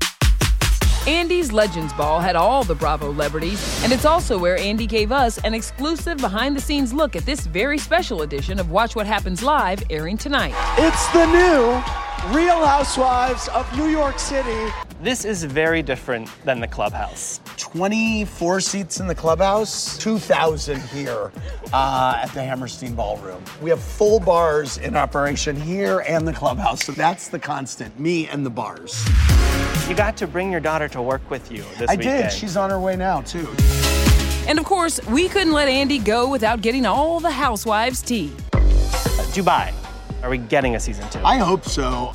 Andy's 1.07 1.51
Legends 1.51 1.93
Ball 1.93 2.19
had 2.19 2.35
all 2.35 2.63
the 2.63 2.75
Bravo 2.75 3.11
celebrities, 3.11 3.83
and 3.83 3.93
it's 3.93 4.05
also 4.05 4.37
where 4.37 4.57
Andy 4.57 4.85
gave 4.85 5.11
us 5.11 5.37
an 5.39 5.53
exclusive 5.53 6.17
behind 6.17 6.55
the 6.55 6.61
scenes 6.61 6.93
look 6.93 7.15
at 7.15 7.25
this 7.25 7.47
very 7.47 7.77
special 7.77 8.21
edition 8.21 8.59
of 8.59 8.69
Watch 8.69 8.95
What 8.95 9.07
Happens 9.07 9.41
Live 9.41 9.81
airing 9.89 10.17
tonight. 10.17 10.53
It's 10.77 11.07
the 11.13 11.25
new 11.25 12.35
Real 12.37 12.65
Housewives 12.65 13.47
of 13.49 13.77
New 13.77 13.87
York 13.87 14.19
City. 14.19 14.71
This 15.01 15.23
is 15.23 15.45
very 15.45 15.81
different 15.81 16.29
than 16.43 16.59
the 16.59 16.67
clubhouse. 16.67 17.39
24 17.55 18.59
seats 18.59 18.99
in 18.99 19.07
the 19.07 19.15
clubhouse, 19.15 19.97
2,000 19.99 20.81
here 20.81 21.31
uh, 21.71 22.19
at 22.21 22.33
the 22.33 22.43
Hammerstein 22.43 22.93
Ballroom. 22.93 23.41
We 23.61 23.69
have 23.69 23.81
full 23.81 24.19
bars 24.19 24.77
in 24.77 24.97
operation 24.97 25.55
here 25.55 26.03
and 26.05 26.27
the 26.27 26.33
clubhouse, 26.33 26.83
so 26.83 26.91
that's 26.91 27.29
the 27.29 27.39
constant, 27.39 27.97
me 27.97 28.27
and 28.27 28.45
the 28.45 28.49
bars. 28.49 29.07
You 29.89 29.95
got 29.95 30.15
to 30.17 30.27
bring 30.27 30.51
your 30.51 30.61
daughter 30.61 30.87
to 30.89 31.01
work 31.01 31.27
with 31.31 31.51
you 31.51 31.63
this 31.79 31.89
I 31.89 31.95
weekend. 31.95 32.29
did. 32.29 32.31
She's 32.31 32.55
on 32.55 32.69
her 32.69 32.79
way 32.79 32.95
now, 32.95 33.21
too. 33.21 33.47
And 34.47 34.59
of 34.59 34.65
course, 34.65 35.03
we 35.07 35.27
couldn't 35.27 35.51
let 35.51 35.67
Andy 35.67 35.97
go 35.97 36.29
without 36.29 36.61
getting 36.61 36.85
all 36.85 37.19
the 37.19 37.31
housewives' 37.31 38.03
tea. 38.03 38.31
Uh, 38.53 38.59
Dubai. 39.33 39.73
Are 40.21 40.29
we 40.29 40.37
getting 40.37 40.75
a 40.75 40.79
season 40.79 41.09
two? 41.09 41.19
I 41.23 41.37
hope 41.37 41.65
so. 41.65 42.11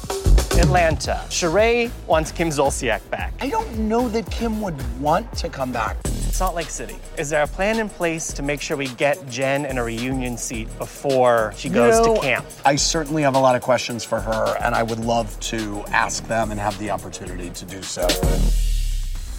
Atlanta. 0.57 1.25
Sheree 1.31 1.90
wants 2.07 2.31
Kim 2.31 2.50
Zolciak 2.50 3.00
back. 3.11 3.35
I 3.40 3.49
don't 3.50 3.76
know 3.76 4.09
that 4.09 4.31
Kim 4.31 4.61
would 4.61 5.00
want 5.00 5.33
to 5.38 5.49
come 5.49 5.73
back. 5.73 5.97
Salt 6.35 6.57
Lake 6.57 6.69
City. 6.69 6.97
Is 7.17 7.31
there 7.31 7.45
a 7.45 7.47
plan 7.47 7.79
in 7.79 7.88
place 7.88 8.33
to 8.33 8.43
make 8.43 8.61
sure 8.61 8.76
we 8.76 8.88
get 8.88 9.25
Jen 9.29 9.64
in 9.64 9.79
a 9.79 9.85
reunion 9.85 10.37
seat 10.37 10.67
before 10.79 11.55
she 11.57 11.69
goes 11.69 11.97
You 11.97 12.07
know, 12.07 12.14
to 12.17 12.21
camp? 12.21 12.47
I 12.64 12.75
certainly 12.75 13.23
have 13.23 13.37
a 13.37 13.38
lot 13.38 13.55
of 13.55 13.62
questions 13.62 14.03
for 14.03 14.19
her, 14.19 14.57
and 14.61 14.75
I 14.75 14.83
would 14.83 14.99
love 14.99 15.38
to 15.41 15.85
ask 15.93 16.26
them 16.26 16.50
and 16.50 16.59
have 16.59 16.76
the 16.81 16.91
opportunity 16.91 17.50
to 17.50 17.64
do 17.64 17.81
so. 17.83 18.09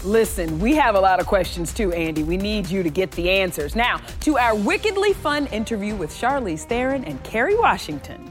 Listen, 0.05 0.57
we 0.59 0.73
have 0.75 0.95
a 0.95 0.99
lot 0.99 1.19
of 1.19 1.25
questions 1.25 1.73
too, 1.73 1.91
Andy. 1.91 2.23
We 2.23 2.37
need 2.37 2.69
you 2.69 2.81
to 2.81 2.89
get 2.89 3.11
the 3.11 3.29
answers. 3.29 3.75
Now, 3.75 3.97
to 4.21 4.37
our 4.37 4.55
wickedly 4.55 5.11
fun 5.11 5.47
interview 5.47 5.95
with 5.95 6.11
Charlize 6.11 6.63
Theron 6.63 7.03
and 7.03 7.21
Kerry 7.25 7.57
Washington. 7.57 8.29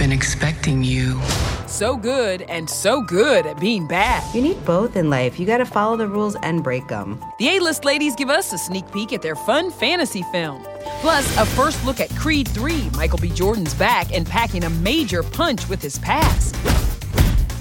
We've 0.00 0.08
been 0.08 0.16
expecting 0.16 0.82
you. 0.82 1.20
So 1.66 1.94
good 1.94 2.40
and 2.48 2.70
so 2.70 3.02
good 3.02 3.44
at 3.44 3.60
being 3.60 3.86
bad. 3.86 4.34
You 4.34 4.40
need 4.40 4.64
both 4.64 4.96
in 4.96 5.10
life. 5.10 5.38
You 5.38 5.44
gotta 5.44 5.66
follow 5.66 5.94
the 5.98 6.08
rules 6.08 6.36
and 6.36 6.64
break 6.64 6.88
them. 6.88 7.22
The 7.38 7.50
A 7.50 7.60
list 7.60 7.84
ladies 7.84 8.16
give 8.16 8.30
us 8.30 8.50
a 8.54 8.56
sneak 8.56 8.90
peek 8.92 9.12
at 9.12 9.20
their 9.20 9.36
fun 9.36 9.70
fantasy 9.70 10.22
film. 10.32 10.66
Plus, 11.02 11.26
a 11.36 11.44
first 11.44 11.84
look 11.84 12.00
at 12.00 12.08
Creed 12.16 12.48
3. 12.48 12.88
Michael 12.96 13.18
B. 13.18 13.28
Jordan's 13.28 13.74
back 13.74 14.10
and 14.10 14.26
packing 14.26 14.64
a 14.64 14.70
major 14.70 15.22
punch 15.22 15.68
with 15.68 15.82
his 15.82 15.98
past. 15.98 16.56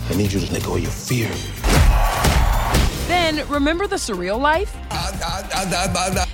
I 0.09 0.15
need 0.15 0.31
you 0.31 0.39
to 0.39 0.53
let 0.53 0.63
go 0.63 0.75
of 0.75 0.81
your 0.81 0.91
fear. 0.91 1.27
Then, 3.09 3.47
remember 3.49 3.87
The 3.87 3.95
Surreal 3.95 4.39
Life? 4.39 4.71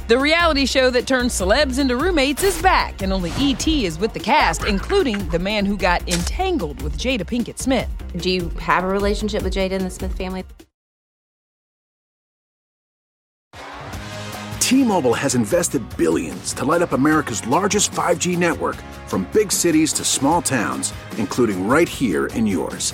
The 0.09 0.17
reality 0.19 0.65
show 0.65 0.89
that 0.89 1.07
turns 1.07 1.31
celebs 1.31 1.79
into 1.79 1.95
roommates 1.95 2.43
is 2.43 2.61
back, 2.61 3.01
and 3.01 3.13
only 3.13 3.31
E.T. 3.39 3.85
is 3.85 3.97
with 3.97 4.11
the 4.11 4.19
cast, 4.19 4.65
including 4.65 5.25
the 5.29 5.39
man 5.39 5.65
who 5.65 5.77
got 5.77 6.05
entangled 6.09 6.81
with 6.81 6.97
Jada 6.97 7.21
Pinkett 7.21 7.59
Smith. 7.59 7.87
Do 8.17 8.29
you 8.29 8.49
have 8.59 8.83
a 8.83 8.87
relationship 8.87 9.43
with 9.43 9.53
Jada 9.53 9.71
and 9.71 9.85
the 9.85 9.89
Smith 9.89 10.17
family? 10.17 10.43
T-Mobile 14.59 15.13
has 15.13 15.33
invested 15.33 15.81
billions 15.95 16.51
to 16.55 16.65
light 16.65 16.81
up 16.81 16.91
America's 16.91 17.47
largest 17.47 17.91
5G 17.91 18.37
network 18.37 18.75
from 19.07 19.29
big 19.31 19.49
cities 19.49 19.93
to 19.93 20.03
small 20.03 20.41
towns, 20.41 20.91
including 21.17 21.69
right 21.69 21.87
here 21.87 22.25
in 22.27 22.45
yours. 22.45 22.93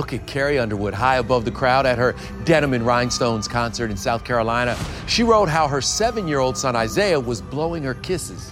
Look 0.00 0.14
at 0.14 0.26
Carrie 0.26 0.58
Underwood 0.58 0.94
high 0.94 1.16
above 1.16 1.44
the 1.44 1.50
crowd 1.50 1.84
at 1.84 1.98
her 1.98 2.14
Denim 2.44 2.72
and 2.72 2.86
Rhinestones 2.86 3.46
concert 3.46 3.90
in 3.90 3.98
South 3.98 4.24
Carolina. 4.24 4.74
She 5.06 5.22
wrote 5.22 5.50
how 5.50 5.68
her 5.68 5.82
seven 5.82 6.26
year 6.26 6.38
old 6.38 6.56
son 6.56 6.74
Isaiah 6.74 7.20
was 7.20 7.42
blowing 7.42 7.82
her 7.82 7.92
kisses. 7.92 8.48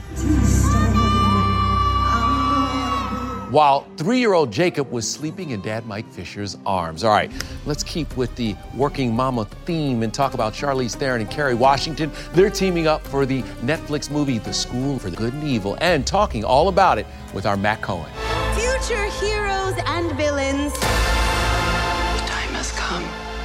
While 3.50 3.88
three 3.96 4.18
year 4.18 4.34
old 4.34 4.52
Jacob 4.52 4.90
was 4.90 5.10
sleeping 5.10 5.52
in 5.52 5.62
Dad 5.62 5.86
Mike 5.86 6.12
Fisher's 6.12 6.58
arms. 6.66 7.02
All 7.02 7.12
right, 7.12 7.32
let's 7.64 7.82
keep 7.82 8.14
with 8.14 8.36
the 8.36 8.54
working 8.74 9.16
mama 9.16 9.46
theme 9.64 10.02
and 10.02 10.12
talk 10.12 10.34
about 10.34 10.52
Charlize 10.52 10.96
Theron 10.96 11.22
and 11.22 11.30
Kerry 11.30 11.54
Washington. 11.54 12.12
They're 12.34 12.50
teaming 12.50 12.86
up 12.86 13.06
for 13.06 13.24
the 13.24 13.40
Netflix 13.62 14.10
movie 14.10 14.36
The 14.36 14.52
School 14.52 14.98
for 14.98 15.08
the 15.08 15.16
Good 15.16 15.32
and 15.32 15.44
Evil 15.44 15.78
and 15.80 16.06
talking 16.06 16.44
all 16.44 16.68
about 16.68 16.98
it 16.98 17.06
with 17.32 17.46
our 17.46 17.56
Matt 17.56 17.80
Cohen. 17.80 18.12
Future 18.54 19.06
heroes 19.18 19.72
and 19.86 20.12
villains. 20.18 20.37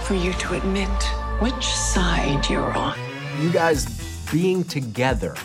For 0.06 0.16
you 0.16 0.34
to 0.34 0.54
admit 0.56 0.89
which 1.39 1.66
side 1.66 2.50
you're 2.50 2.72
on. 2.78 2.98
You 3.42 3.50
guys 3.52 3.86
being 4.32 4.63
together 4.63 5.36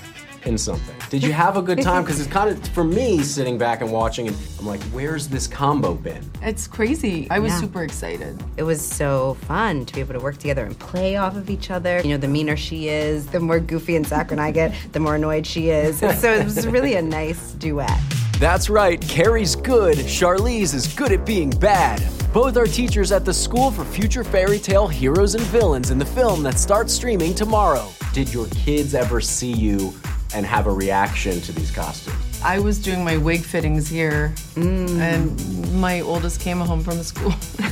in 0.44 0.56
something. 0.58 0.94
Did 1.10 1.22
you 1.22 1.32
have 1.32 1.56
a 1.56 1.62
good 1.62 1.80
time? 1.80 2.02
Because 2.02 2.20
it's 2.20 2.30
kind 2.30 2.50
of, 2.50 2.68
for 2.68 2.84
me, 2.84 3.22
sitting 3.22 3.56
back 3.56 3.80
and 3.80 3.90
watching, 3.90 4.28
and 4.28 4.36
I'm 4.58 4.66
like, 4.66 4.80
where's 4.84 5.26
this 5.28 5.46
combo 5.46 5.94
been? 5.94 6.22
It's 6.42 6.66
crazy. 6.66 7.26
I 7.30 7.38
was 7.38 7.52
Yeah. 7.52 7.60
super 7.60 7.82
excited. 7.82 8.42
It 8.56 8.62
was 8.62 8.80
so 8.84 9.34
fun 9.46 9.84
to 9.86 9.94
be 9.94 10.00
able 10.00 10.14
to 10.14 10.20
work 10.20 10.36
together 10.38 10.64
and 10.64 10.78
play 10.78 11.16
off 11.16 11.34
of 11.36 11.48
each 11.50 11.70
other. 11.70 12.00
You 12.02 12.10
know, 12.10 12.18
the 12.18 12.28
meaner 12.28 12.56
she 12.56 12.88
is, 12.88 13.26
the 13.26 13.40
more 13.40 13.58
goofy 13.58 13.96
and 13.96 14.06
saccharine 14.06 14.38
I 14.38 14.50
get, 14.50 14.74
the 14.92 15.00
more 15.00 15.14
annoyed 15.16 15.46
she 15.46 15.70
is. 15.70 15.98
So 15.98 16.08
it 16.32 16.44
was 16.44 16.66
really 16.66 16.94
a 16.94 17.02
nice 17.02 17.52
duet. 17.52 17.98
That's 18.38 18.70
right, 18.70 19.00
Carrie's 19.00 19.56
good, 19.56 19.98
Charlize 19.98 20.72
is 20.72 20.86
good 20.94 21.10
at 21.10 21.26
being 21.26 21.50
bad. 21.50 22.00
Both 22.32 22.56
are 22.56 22.66
teachers 22.66 23.10
at 23.10 23.24
the 23.24 23.34
School 23.34 23.72
for 23.72 23.84
Future 23.84 24.22
Fairy 24.22 24.60
Tale 24.60 24.86
Heroes 24.86 25.34
and 25.34 25.42
Villains 25.46 25.90
in 25.90 25.98
the 25.98 26.04
film 26.04 26.44
that 26.44 26.56
starts 26.56 26.92
streaming 26.92 27.34
tomorrow. 27.34 27.88
Did 28.12 28.32
your 28.32 28.46
kids 28.50 28.94
ever 28.94 29.20
see 29.20 29.50
you 29.50 29.92
and 30.36 30.46
have 30.46 30.68
a 30.68 30.72
reaction 30.72 31.40
to 31.40 31.52
these 31.52 31.72
costumes? 31.72 32.16
I 32.44 32.60
was 32.60 32.78
doing 32.78 33.02
my 33.02 33.16
wig 33.16 33.40
fittings 33.40 33.88
here, 33.88 34.32
and 34.54 35.80
my 35.80 36.00
oldest 36.02 36.40
came 36.40 36.58
home 36.58 36.84
from 36.84 37.02
school. 37.02 37.34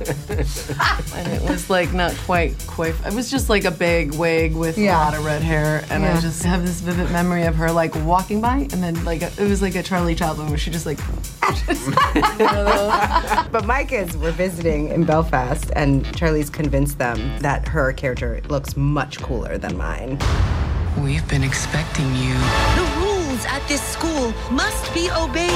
and 1.14 1.32
it 1.32 1.42
was 1.42 1.68
like 1.68 1.92
not 1.92 2.14
quite 2.24 2.54
quite 2.66 2.94
it 3.06 3.12
was 3.12 3.30
just 3.30 3.48
like 3.50 3.64
a 3.64 3.70
big 3.70 4.14
wig 4.14 4.54
with 4.54 4.78
a 4.78 4.86
lot 4.88 5.14
of 5.14 5.24
red 5.24 5.42
hair 5.42 5.84
and 5.90 6.02
Yeah. 6.02 6.16
i 6.16 6.20
just 6.20 6.42
have 6.44 6.64
this 6.64 6.80
vivid 6.80 7.10
memory 7.10 7.42
of 7.44 7.54
her 7.56 7.70
like 7.70 7.94
walking 8.04 8.40
by 8.40 8.58
and 8.72 8.82
then 8.82 9.04
like 9.04 9.20
it 9.22 9.38
was 9.38 9.60
like 9.60 9.74
a 9.74 9.82
charlie 9.82 10.14
chaplin 10.14 10.48
where 10.48 10.58
she 10.58 10.70
just 10.70 10.86
like 10.86 10.98
but 13.52 13.64
my 13.66 13.84
kids 13.84 14.16
were 14.16 14.30
visiting 14.30 14.88
in 14.88 15.04
Belfast, 15.04 15.70
and 15.74 16.04
Charlize 16.06 16.52
convinced 16.52 16.98
them 16.98 17.18
that 17.40 17.66
her 17.68 17.92
character 17.92 18.40
looks 18.48 18.76
much 18.76 19.18
cooler 19.20 19.58
than 19.58 19.76
mine. 19.76 20.18
We've 21.02 21.26
been 21.28 21.42
expecting 21.42 22.06
you. 22.16 22.34
The 22.76 22.94
rules 22.98 23.44
at 23.46 23.62
this 23.68 23.82
school 23.82 24.32
must 24.50 24.92
be 24.94 25.10
obeyed. 25.10 25.50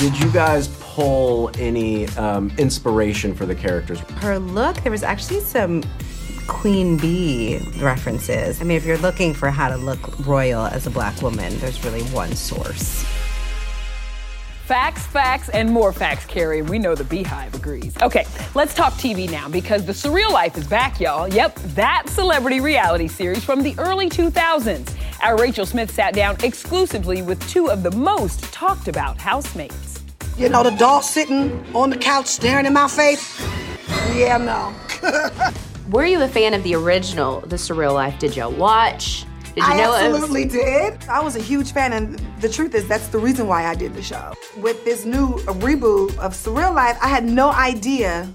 Did 0.00 0.18
you 0.22 0.30
guys 0.30 0.68
pull 0.98 1.48
any 1.60 2.08
um, 2.16 2.50
inspiration 2.58 3.32
for 3.32 3.46
the 3.46 3.54
characters? 3.54 4.00
Her 4.18 4.40
look, 4.40 4.82
there 4.82 4.90
was 4.90 5.04
actually 5.04 5.38
some 5.38 5.84
Queen 6.48 6.96
Bey 6.96 7.60
references. 7.78 8.60
I 8.60 8.64
mean, 8.64 8.76
if 8.76 8.84
you're 8.84 8.98
looking 8.98 9.32
for 9.32 9.48
how 9.48 9.68
to 9.68 9.76
look 9.76 10.26
royal 10.26 10.66
as 10.66 10.88
a 10.88 10.90
black 10.90 11.22
woman, 11.22 11.56
there's 11.60 11.84
really 11.84 12.02
one 12.06 12.34
source. 12.34 13.04
Facts, 14.64 15.06
facts, 15.06 15.48
and 15.50 15.70
more 15.70 15.92
facts, 15.92 16.26
Carrie. 16.26 16.62
We 16.62 16.80
know 16.80 16.96
the 16.96 17.04
BeyHive 17.04 17.54
agrees. 17.54 17.96
Okay, 18.02 18.26
let's 18.56 18.74
talk 18.74 18.92
TV 18.94 19.30
now 19.30 19.48
because 19.48 19.86
The 19.86 19.92
Surreal 19.92 20.32
Life 20.32 20.58
is 20.58 20.66
back, 20.66 20.98
y'all. 20.98 21.28
Yep, 21.28 21.60
that 21.76 22.08
celebrity 22.08 22.58
reality 22.58 23.06
series 23.06 23.44
from 23.44 23.62
the 23.62 23.74
early 23.78 24.10
2000s. 24.10 24.96
Our 25.22 25.38
Rachel 25.38 25.64
Smith 25.64 25.92
sat 25.92 26.12
down 26.12 26.36
exclusively 26.42 27.22
with 27.22 27.40
two 27.48 27.70
of 27.70 27.84
the 27.84 27.92
most 27.92 28.42
talked 28.52 28.88
about 28.88 29.20
housemates. 29.20 29.97
You 30.38 30.48
know, 30.48 30.62
the 30.62 30.70
dog 30.70 31.02
sitting 31.02 31.64
on 31.74 31.90
the 31.90 31.96
couch 31.96 32.26
staring 32.28 32.64
in 32.64 32.72
my 32.72 32.86
face? 32.86 33.40
Yeah, 34.14 34.36
no. 34.38 34.72
Were 35.90 36.04
you 36.04 36.22
a 36.22 36.28
fan 36.28 36.54
of 36.54 36.62
the 36.62 36.76
original 36.76 37.40
The 37.40 37.56
Surreal 37.56 37.92
Life? 37.94 38.20
Did 38.20 38.36
you 38.36 38.48
watch? 38.48 39.24
Did 39.46 39.56
you 39.56 39.62
I 39.64 39.76
know 39.78 39.94
it 39.96 40.12
was- 40.12 40.22
absolutely 40.22 40.44
did. 40.44 41.04
I 41.08 41.20
was 41.20 41.34
a 41.34 41.40
huge 41.40 41.72
fan, 41.72 41.92
and 41.92 42.20
the 42.40 42.48
truth 42.48 42.76
is, 42.76 42.86
that's 42.86 43.08
the 43.08 43.18
reason 43.18 43.48
why 43.48 43.66
I 43.66 43.74
did 43.74 43.94
the 43.94 44.02
show. 44.02 44.32
With 44.58 44.84
this 44.84 45.04
new 45.04 45.38
reboot 45.60 46.16
of 46.18 46.34
Surreal 46.34 46.72
Life, 46.72 46.96
I 47.02 47.08
had 47.08 47.24
no 47.24 47.50
idea 47.50 48.30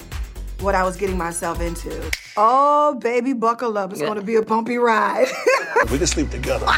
what 0.60 0.76
I 0.76 0.84
was 0.84 0.98
getting 0.98 1.18
myself 1.18 1.62
into. 1.62 2.12
Oh, 2.36 2.96
baby, 2.96 3.34
buckle 3.34 3.78
up. 3.78 3.92
It's 3.92 4.02
going 4.02 4.16
to 4.16 4.22
be 4.22 4.36
a 4.36 4.42
bumpy 4.42 4.78
ride. 4.78 5.28
We 5.92 5.98
can 5.98 6.08
sleep 6.08 6.30
together. 6.30 6.66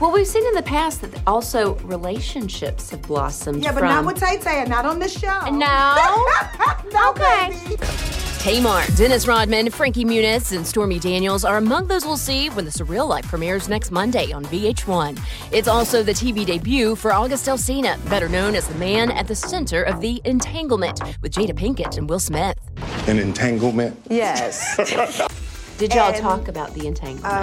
Well, 0.00 0.10
we've 0.10 0.26
seen 0.26 0.44
in 0.44 0.54
the 0.54 0.62
past 0.62 1.00
that 1.02 1.22
also 1.28 1.76
relationships 1.76 2.90
have 2.90 3.02
blossomed. 3.02 3.62
yeah, 3.62 3.70
but 3.70 3.78
from... 3.80 3.88
not 3.88 4.04
with 4.04 4.18
Tay 4.18 4.36
Tay 4.38 4.60
and 4.60 4.68
not 4.68 4.84
on 4.84 4.98
this 4.98 5.16
show. 5.16 5.40
No? 5.48 6.26
no, 6.92 7.10
Okay. 7.10 7.76
Tamar, 8.40 8.84
Dennis 8.96 9.26
Rodman, 9.28 9.70
Frankie 9.70 10.04
Muniz, 10.04 10.54
and 10.54 10.66
Stormy 10.66 10.98
Daniels 10.98 11.44
are 11.44 11.56
among 11.56 11.86
those 11.86 12.04
we'll 12.04 12.16
see 12.16 12.50
when 12.50 12.64
The 12.64 12.70
Surreal 12.70 13.08
Life 13.08 13.26
premieres 13.28 13.68
next 13.68 13.90
Monday 13.92 14.32
on 14.32 14.44
VH1. 14.46 15.18
It's 15.52 15.68
also 15.68 16.02
the 16.02 16.12
TV 16.12 16.44
debut 16.44 16.96
for 16.96 17.12
August 17.12 17.46
Alsina, 17.46 17.96
better 18.10 18.28
known 18.28 18.54
as 18.56 18.66
the 18.66 18.74
man 18.74 19.12
at 19.12 19.28
the 19.28 19.36
center 19.36 19.84
of 19.84 20.00
The 20.00 20.20
Entanglement, 20.24 21.00
with 21.22 21.32
Jada 21.32 21.52
Pinkett 21.52 21.96
and 21.96 22.06
Will 22.10 22.20
Smith. 22.20 22.58
An 23.06 23.18
entanglement. 23.18 24.00
Yes. 24.08 24.76
Did 25.78 25.92
y'all 25.92 26.12
And, 26.12 26.16
talk 26.16 26.48
about 26.48 26.72
the 26.74 26.86
entanglement? 26.86 27.34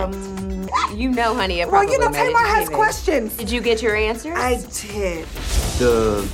Um, 0.71 0.97
you 0.97 1.11
know, 1.11 1.35
honey, 1.35 1.59
it 1.59 1.65
well, 1.65 1.81
probably 1.81 1.93
you 1.93 1.99
know, 1.99 2.09
made 2.09 2.27
Tamar 2.27 2.47
has 2.47 2.69
TV. 2.69 2.73
questions. 2.73 3.37
Did 3.37 3.51
you 3.51 3.61
get 3.61 3.81
your 3.81 3.95
answers? 3.95 4.37
I 4.37 4.55
did. 4.55 5.25
The 5.77 6.27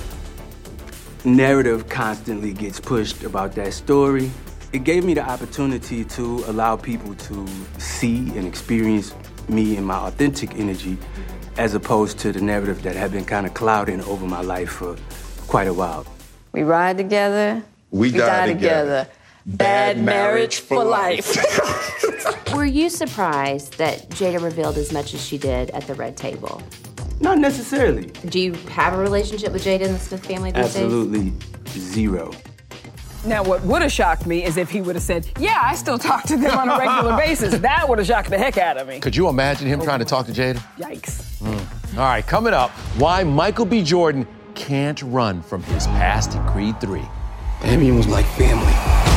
narrative 1.25 1.89
constantly 1.89 2.53
gets 2.53 2.79
pushed 2.79 3.23
about 3.23 3.53
that 3.55 3.73
story. 3.73 4.31
It 4.71 4.83
gave 4.83 5.03
me 5.03 5.13
the 5.15 5.27
opportunity 5.27 6.05
to 6.05 6.43
allow 6.47 6.77
people 6.77 7.15
to 7.15 7.47
see 7.79 8.17
and 8.37 8.45
experience 8.47 9.13
me 9.49 9.75
and 9.75 9.85
my 9.85 9.97
authentic 10.07 10.55
energy 10.55 10.97
as 11.57 11.73
opposed 11.73 12.19
to 12.19 12.31
the 12.31 12.39
narrative 12.39 12.83
that 12.83 12.95
had 12.95 13.11
been 13.11 13.25
kind 13.25 13.45
of 13.45 13.53
clouding 13.55 14.01
over 14.03 14.25
my 14.25 14.41
life 14.41 14.69
for 14.69 14.95
quite 15.47 15.67
a 15.67 15.73
while. 15.73 16.05
We 16.51 16.63
ride 16.63 16.97
together. 16.97 17.63
We 17.89 18.11
die 18.11 18.47
together. 18.53 19.07
Bad 19.47 20.03
marriage 20.03 20.60
for 20.60 20.83
life. 20.83 21.33
Were 22.53 22.65
you 22.65 22.89
surprised 22.89 23.77
that 23.77 24.10
Jada 24.10 24.43
revealed 24.43 24.77
as 24.77 24.91
much 24.91 25.13
as 25.13 25.23
she 25.25 25.38
did 25.38 25.69
at 25.69 25.88
the 25.88 25.93
red 25.93 26.17
table? 26.17 26.62
Not 27.21 27.38
necessarily. 27.38 28.07
Do 28.27 28.41
you 28.41 28.53
have 28.69 28.91
a 28.93 28.97
relationship 28.97 29.53
with 29.53 29.63
Jada 29.63 29.86
and 29.86 29.95
the 29.95 29.99
Smith 29.99 30.25
family 30.25 30.51
these 30.51 30.73
days? 30.73 30.83
Absolutely 30.83 31.31
zero. 31.69 32.31
Now, 33.25 33.41
what 33.41 33.63
would 33.63 33.81
have 33.81 33.91
shocked 33.91 34.25
me 34.25 34.43
is 34.43 34.57
if 34.57 34.69
he 34.69 34.81
would 34.81 34.95
have 34.95 35.03
said, 35.03 35.29
Yeah, 35.39 35.57
I 35.62 35.75
still 35.75 35.97
talk 35.97 36.23
to 36.25 36.36
them 36.36 36.57
on 36.57 36.69
a 36.69 36.77
regular 36.77 37.15
basis. 37.25 37.57
That 37.60 37.88
would 37.88 37.99
have 37.99 38.07
shocked 38.07 38.29
the 38.29 38.38
heck 38.38 38.57
out 38.57 38.75
of 38.77 38.86
me. 38.89 38.99
Could 38.99 39.15
you 39.15 39.29
imagine 39.29 39.65
him 39.67 39.79
trying 39.81 39.99
to 39.99 40.05
talk 40.05 40.25
to 40.25 40.33
Jada? 40.33 40.57
Yikes. 40.77 41.39
Hmm. 41.39 41.97
All 41.97 42.05
right, 42.05 42.25
coming 42.27 42.53
up, 42.53 42.71
why 42.99 43.23
Michael 43.23 43.65
B. 43.65 43.81
Jordan 43.81 44.27
can't 44.55 45.01
run 45.03 45.41
from 45.41 45.63
his 45.63 45.88
past 45.88 46.36
in 46.36 46.45
Creed 46.47 46.81
3. 46.81 47.01
Damian 47.62 47.95
was 47.95 48.07
like 48.07 48.25
family. 48.25 49.16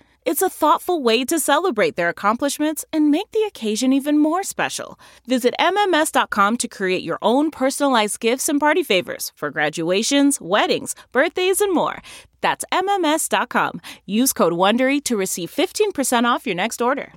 It's 0.23 0.43
a 0.43 0.49
thoughtful 0.49 1.01
way 1.01 1.25
to 1.25 1.39
celebrate 1.39 1.95
their 1.95 2.09
accomplishments 2.09 2.85
and 2.93 3.09
make 3.09 3.31
the 3.31 3.43
occasion 3.47 3.91
even 3.91 4.19
more 4.19 4.43
special. 4.43 4.99
Visit 5.25 5.55
MMS.com 5.59 6.57
to 6.57 6.67
create 6.67 7.01
your 7.01 7.17
own 7.23 7.49
personalized 7.49 8.19
gifts 8.19 8.47
and 8.47 8.59
party 8.59 8.83
favors 8.83 9.31
for 9.35 9.49
graduations, 9.49 10.39
weddings, 10.39 10.93
birthdays, 11.11 11.59
and 11.59 11.73
more. 11.73 12.03
That's 12.39 12.63
MMS.com. 12.71 13.81
Use 14.05 14.31
code 14.31 14.53
WONDERY 14.53 15.03
to 15.05 15.17
receive 15.17 15.49
15% 15.51 16.25
off 16.25 16.45
your 16.45 16.55
next 16.55 16.81
order. 16.81 17.13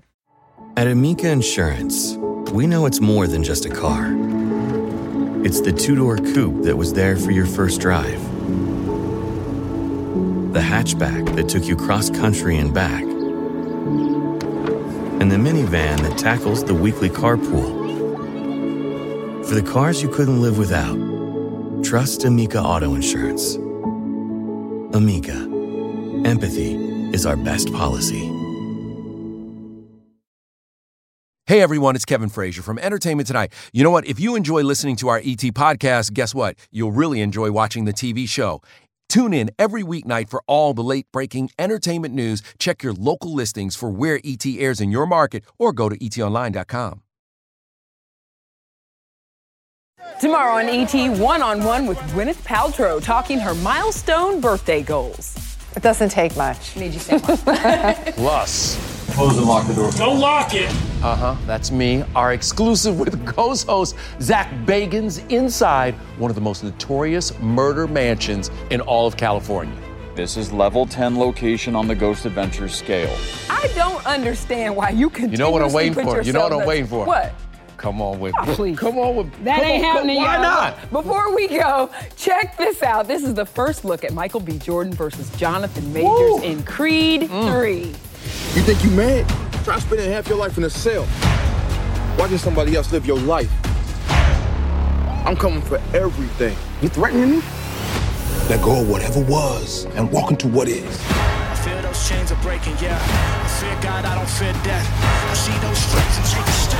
At 0.76 0.86
Amica 0.86 1.28
Insurance, 1.28 2.16
we 2.52 2.66
know 2.66 2.86
it's 2.86 3.00
more 3.00 3.26
than 3.26 3.44
just 3.44 3.66
a 3.66 3.70
car. 3.70 4.12
It's 5.44 5.60
the 5.60 5.72
two 5.72 5.94
door 5.96 6.16
coupe 6.16 6.64
that 6.64 6.76
was 6.76 6.94
there 6.94 7.16
for 7.16 7.32
your 7.32 7.44
first 7.46 7.82
drive, 7.82 8.18
the 10.54 10.60
hatchback 10.60 11.34
that 11.34 11.48
took 11.48 11.64
you 11.64 11.74
cross 11.74 12.08
country 12.08 12.58
and 12.58 12.72
back, 12.72 13.02
and 13.02 13.20
the 15.30 15.36
minivan 15.36 16.00
that 16.00 16.16
tackles 16.16 16.62
the 16.62 16.72
weekly 16.72 17.10
carpool. 17.10 17.82
For 19.48 19.56
the 19.56 19.62
cars 19.62 20.00
you 20.00 20.08
couldn't 20.08 20.40
live 20.40 20.56
without, 20.56 20.94
trust 21.84 22.24
Amica 22.24 22.62
Auto 22.62 22.94
Insurance. 22.94 23.56
Amica, 24.94 25.34
empathy 26.24 26.74
is 27.12 27.26
our 27.26 27.36
best 27.36 27.72
policy. 27.72 28.30
Hey 31.46 31.60
everyone, 31.60 31.94
it's 31.94 32.06
Kevin 32.06 32.30
Frazier 32.30 32.62
from 32.62 32.78
Entertainment 32.78 33.26
Tonight. 33.26 33.52
You 33.72 33.84
know 33.84 33.90
what? 33.90 34.06
If 34.06 34.18
you 34.18 34.34
enjoy 34.34 34.62
listening 34.62 34.96
to 34.96 35.08
our 35.08 35.18
ET 35.18 35.44
podcast, 35.52 36.14
guess 36.14 36.34
what? 36.34 36.56
You'll 36.70 36.90
really 36.90 37.20
enjoy 37.20 37.52
watching 37.52 37.84
the 37.84 37.92
TV 37.92 38.26
show. 38.26 38.62
Tune 39.08 39.32
in 39.32 39.50
every 39.58 39.82
weeknight 39.82 40.28
for 40.28 40.42
all 40.46 40.74
the 40.74 40.82
late 40.82 41.06
breaking 41.12 41.50
entertainment 41.58 42.14
news. 42.14 42.42
Check 42.58 42.82
your 42.82 42.92
local 42.92 43.32
listings 43.32 43.76
for 43.76 43.90
where 43.90 44.20
ET 44.24 44.44
airs 44.46 44.80
in 44.80 44.90
your 44.90 45.06
market 45.06 45.44
or 45.58 45.72
go 45.72 45.88
to 45.88 45.96
etonline.com. 45.98 47.02
Tomorrow 50.20 50.58
on 50.58 50.68
ET, 50.68 51.18
one 51.18 51.42
on 51.42 51.62
one 51.64 51.86
with 51.86 51.98
Gwyneth 52.12 52.42
Paltrow 52.44 53.02
talking 53.02 53.38
her 53.38 53.54
milestone 53.54 54.40
birthday 54.40 54.82
goals. 54.82 55.53
It 55.76 55.82
doesn't 55.82 56.10
take 56.10 56.36
much. 56.36 56.76
Need 56.76 56.94
you 56.94 57.00
say 57.00 57.18
Plus, 58.16 58.94
Close 59.14 59.36
and 59.38 59.46
lock 59.46 59.66
the 59.68 59.74
door. 59.74 59.92
Don't 59.92 60.18
lock 60.18 60.54
it. 60.54 60.70
Uh 61.02 61.14
huh. 61.14 61.36
That's 61.46 61.70
me. 61.70 62.02
Our 62.16 62.32
exclusive 62.32 62.98
with 62.98 63.24
Ghost 63.24 63.68
host 63.68 63.96
Zach 64.20 64.50
Bagans 64.66 65.28
inside 65.30 65.94
one 66.18 66.30
of 66.30 66.34
the 66.34 66.40
most 66.40 66.64
notorious 66.64 67.38
murder 67.38 67.86
mansions 67.86 68.50
in 68.70 68.80
all 68.80 69.06
of 69.06 69.16
California. 69.16 69.76
This 70.16 70.36
is 70.36 70.52
level 70.52 70.86
10 70.86 71.18
location 71.18 71.76
on 71.76 71.86
the 71.86 71.94
Ghost 71.94 72.24
Adventures 72.24 72.74
scale. 72.74 73.16
I 73.50 73.68
don't 73.74 74.04
understand 74.06 74.74
why 74.74 74.90
you 74.90 75.10
can. 75.10 75.30
You 75.30 75.38
know 75.38 75.50
what 75.50 75.62
I'm 75.62 75.72
waiting 75.72 75.94
for? 75.94 76.22
You 76.22 76.32
know 76.32 76.42
what 76.42 76.52
I'm 76.52 76.66
waiting 76.66 76.86
for? 76.86 77.04
What? 77.06 77.34
Come 77.84 78.00
on 78.00 78.18
with 78.18 78.32
Oh, 78.40 78.54
please. 78.54 78.78
Come 78.78 78.96
on 78.98 79.14
with 79.14 79.44
That 79.44 79.62
ain't 79.62 79.84
on, 79.84 79.90
come- 79.90 79.96
happening. 79.96 80.16
Why 80.16 80.32
y'all. 80.36 80.42
not? 80.42 80.90
Before 80.90 81.34
we 81.34 81.48
go, 81.48 81.90
check 82.16 82.56
this 82.56 82.82
out. 82.82 83.06
This 83.06 83.22
is 83.22 83.34
the 83.34 83.44
first 83.44 83.84
look 83.84 84.04
at 84.04 84.14
Michael 84.14 84.40
B. 84.40 84.56
Jordan 84.56 84.94
versus 84.94 85.28
Jonathan 85.36 85.92
Majors 85.92 86.08
Woo. 86.08 86.40
in 86.42 86.62
Creed 86.62 87.28
Mm. 87.28 87.52
3. 87.52 87.80
You 88.54 88.62
think 88.62 88.82
you 88.82 88.90
mad? 88.92 89.28
Try 89.64 89.78
spending 89.80 90.10
half 90.10 90.26
your 90.30 90.38
life 90.38 90.56
in 90.56 90.64
a 90.64 90.70
cell. 90.70 91.06
Watching 92.18 92.38
somebody 92.38 92.74
else 92.74 92.90
live 92.90 93.04
your 93.04 93.18
life. 93.18 93.50
I'm 95.26 95.36
coming 95.36 95.60
for 95.60 95.76
everything. 95.92 96.56
You 96.80 96.88
threatening 96.88 97.32
me? 97.32 97.42
Let 98.48 98.62
go 98.62 98.80
of 98.80 98.88
whatever 98.88 99.20
was 99.20 99.84
and 99.94 100.10
walk 100.10 100.30
into 100.30 100.48
what 100.48 100.68
is. 100.68 101.02
I 101.10 101.54
feel 101.62 101.82
those 101.82 102.08
chains 102.08 102.32
are 102.32 102.40
breaking, 102.42 102.76
yeah. 102.80 102.96
I 102.98 103.48
fear 103.60 103.76
God, 103.82 104.06
I 104.06 104.14
don't 104.14 104.28
fear 104.30 104.54
death. 104.64 104.88
I 105.30 105.34
see 105.34 105.52
those 105.60 105.76
stripes 105.76 106.16
and 106.16 106.26
take 106.32 106.46
a 106.46 106.52
step. 106.52 106.73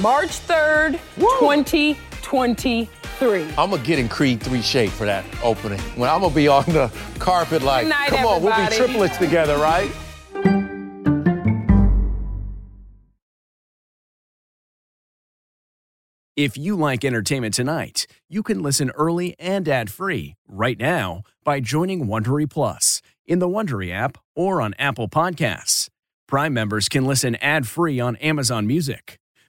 March 0.00 0.40
3rd, 0.46 0.92
2023. 1.16 3.42
I'm 3.58 3.70
gonna 3.70 3.82
get 3.82 3.98
in 3.98 4.08
Creed 4.08 4.40
3 4.40 4.62
shape 4.62 4.92
for 4.92 5.04
that 5.06 5.24
opening. 5.42 5.80
When 5.96 6.08
I'm 6.08 6.20
gonna 6.20 6.34
be 6.34 6.46
on 6.46 6.64
the 6.66 6.92
carpet 7.18 7.62
like, 7.62 7.84
Good 7.84 7.90
night, 7.90 8.08
come 8.10 8.26
on, 8.26 8.42
we'll 8.42 8.56
be 8.56 8.76
triplets 8.76 9.16
together, 9.16 9.56
right? 9.56 9.90
If 16.36 16.56
you 16.56 16.76
like 16.76 17.04
entertainment 17.04 17.54
tonight, 17.54 18.06
you 18.28 18.44
can 18.44 18.62
listen 18.62 18.90
early 18.90 19.34
and 19.40 19.68
ad-free 19.68 20.36
right 20.46 20.78
now 20.78 21.22
by 21.42 21.58
joining 21.58 22.06
Wondery 22.06 22.48
Plus 22.48 23.02
in 23.26 23.40
the 23.40 23.48
Wondery 23.48 23.92
app 23.92 24.18
or 24.36 24.62
on 24.62 24.74
Apple 24.78 25.08
Podcasts. 25.08 25.88
Prime 26.28 26.54
members 26.54 26.88
can 26.88 27.04
listen 27.04 27.34
ad-free 27.36 27.98
on 27.98 28.14
Amazon 28.16 28.68
Music. 28.68 29.18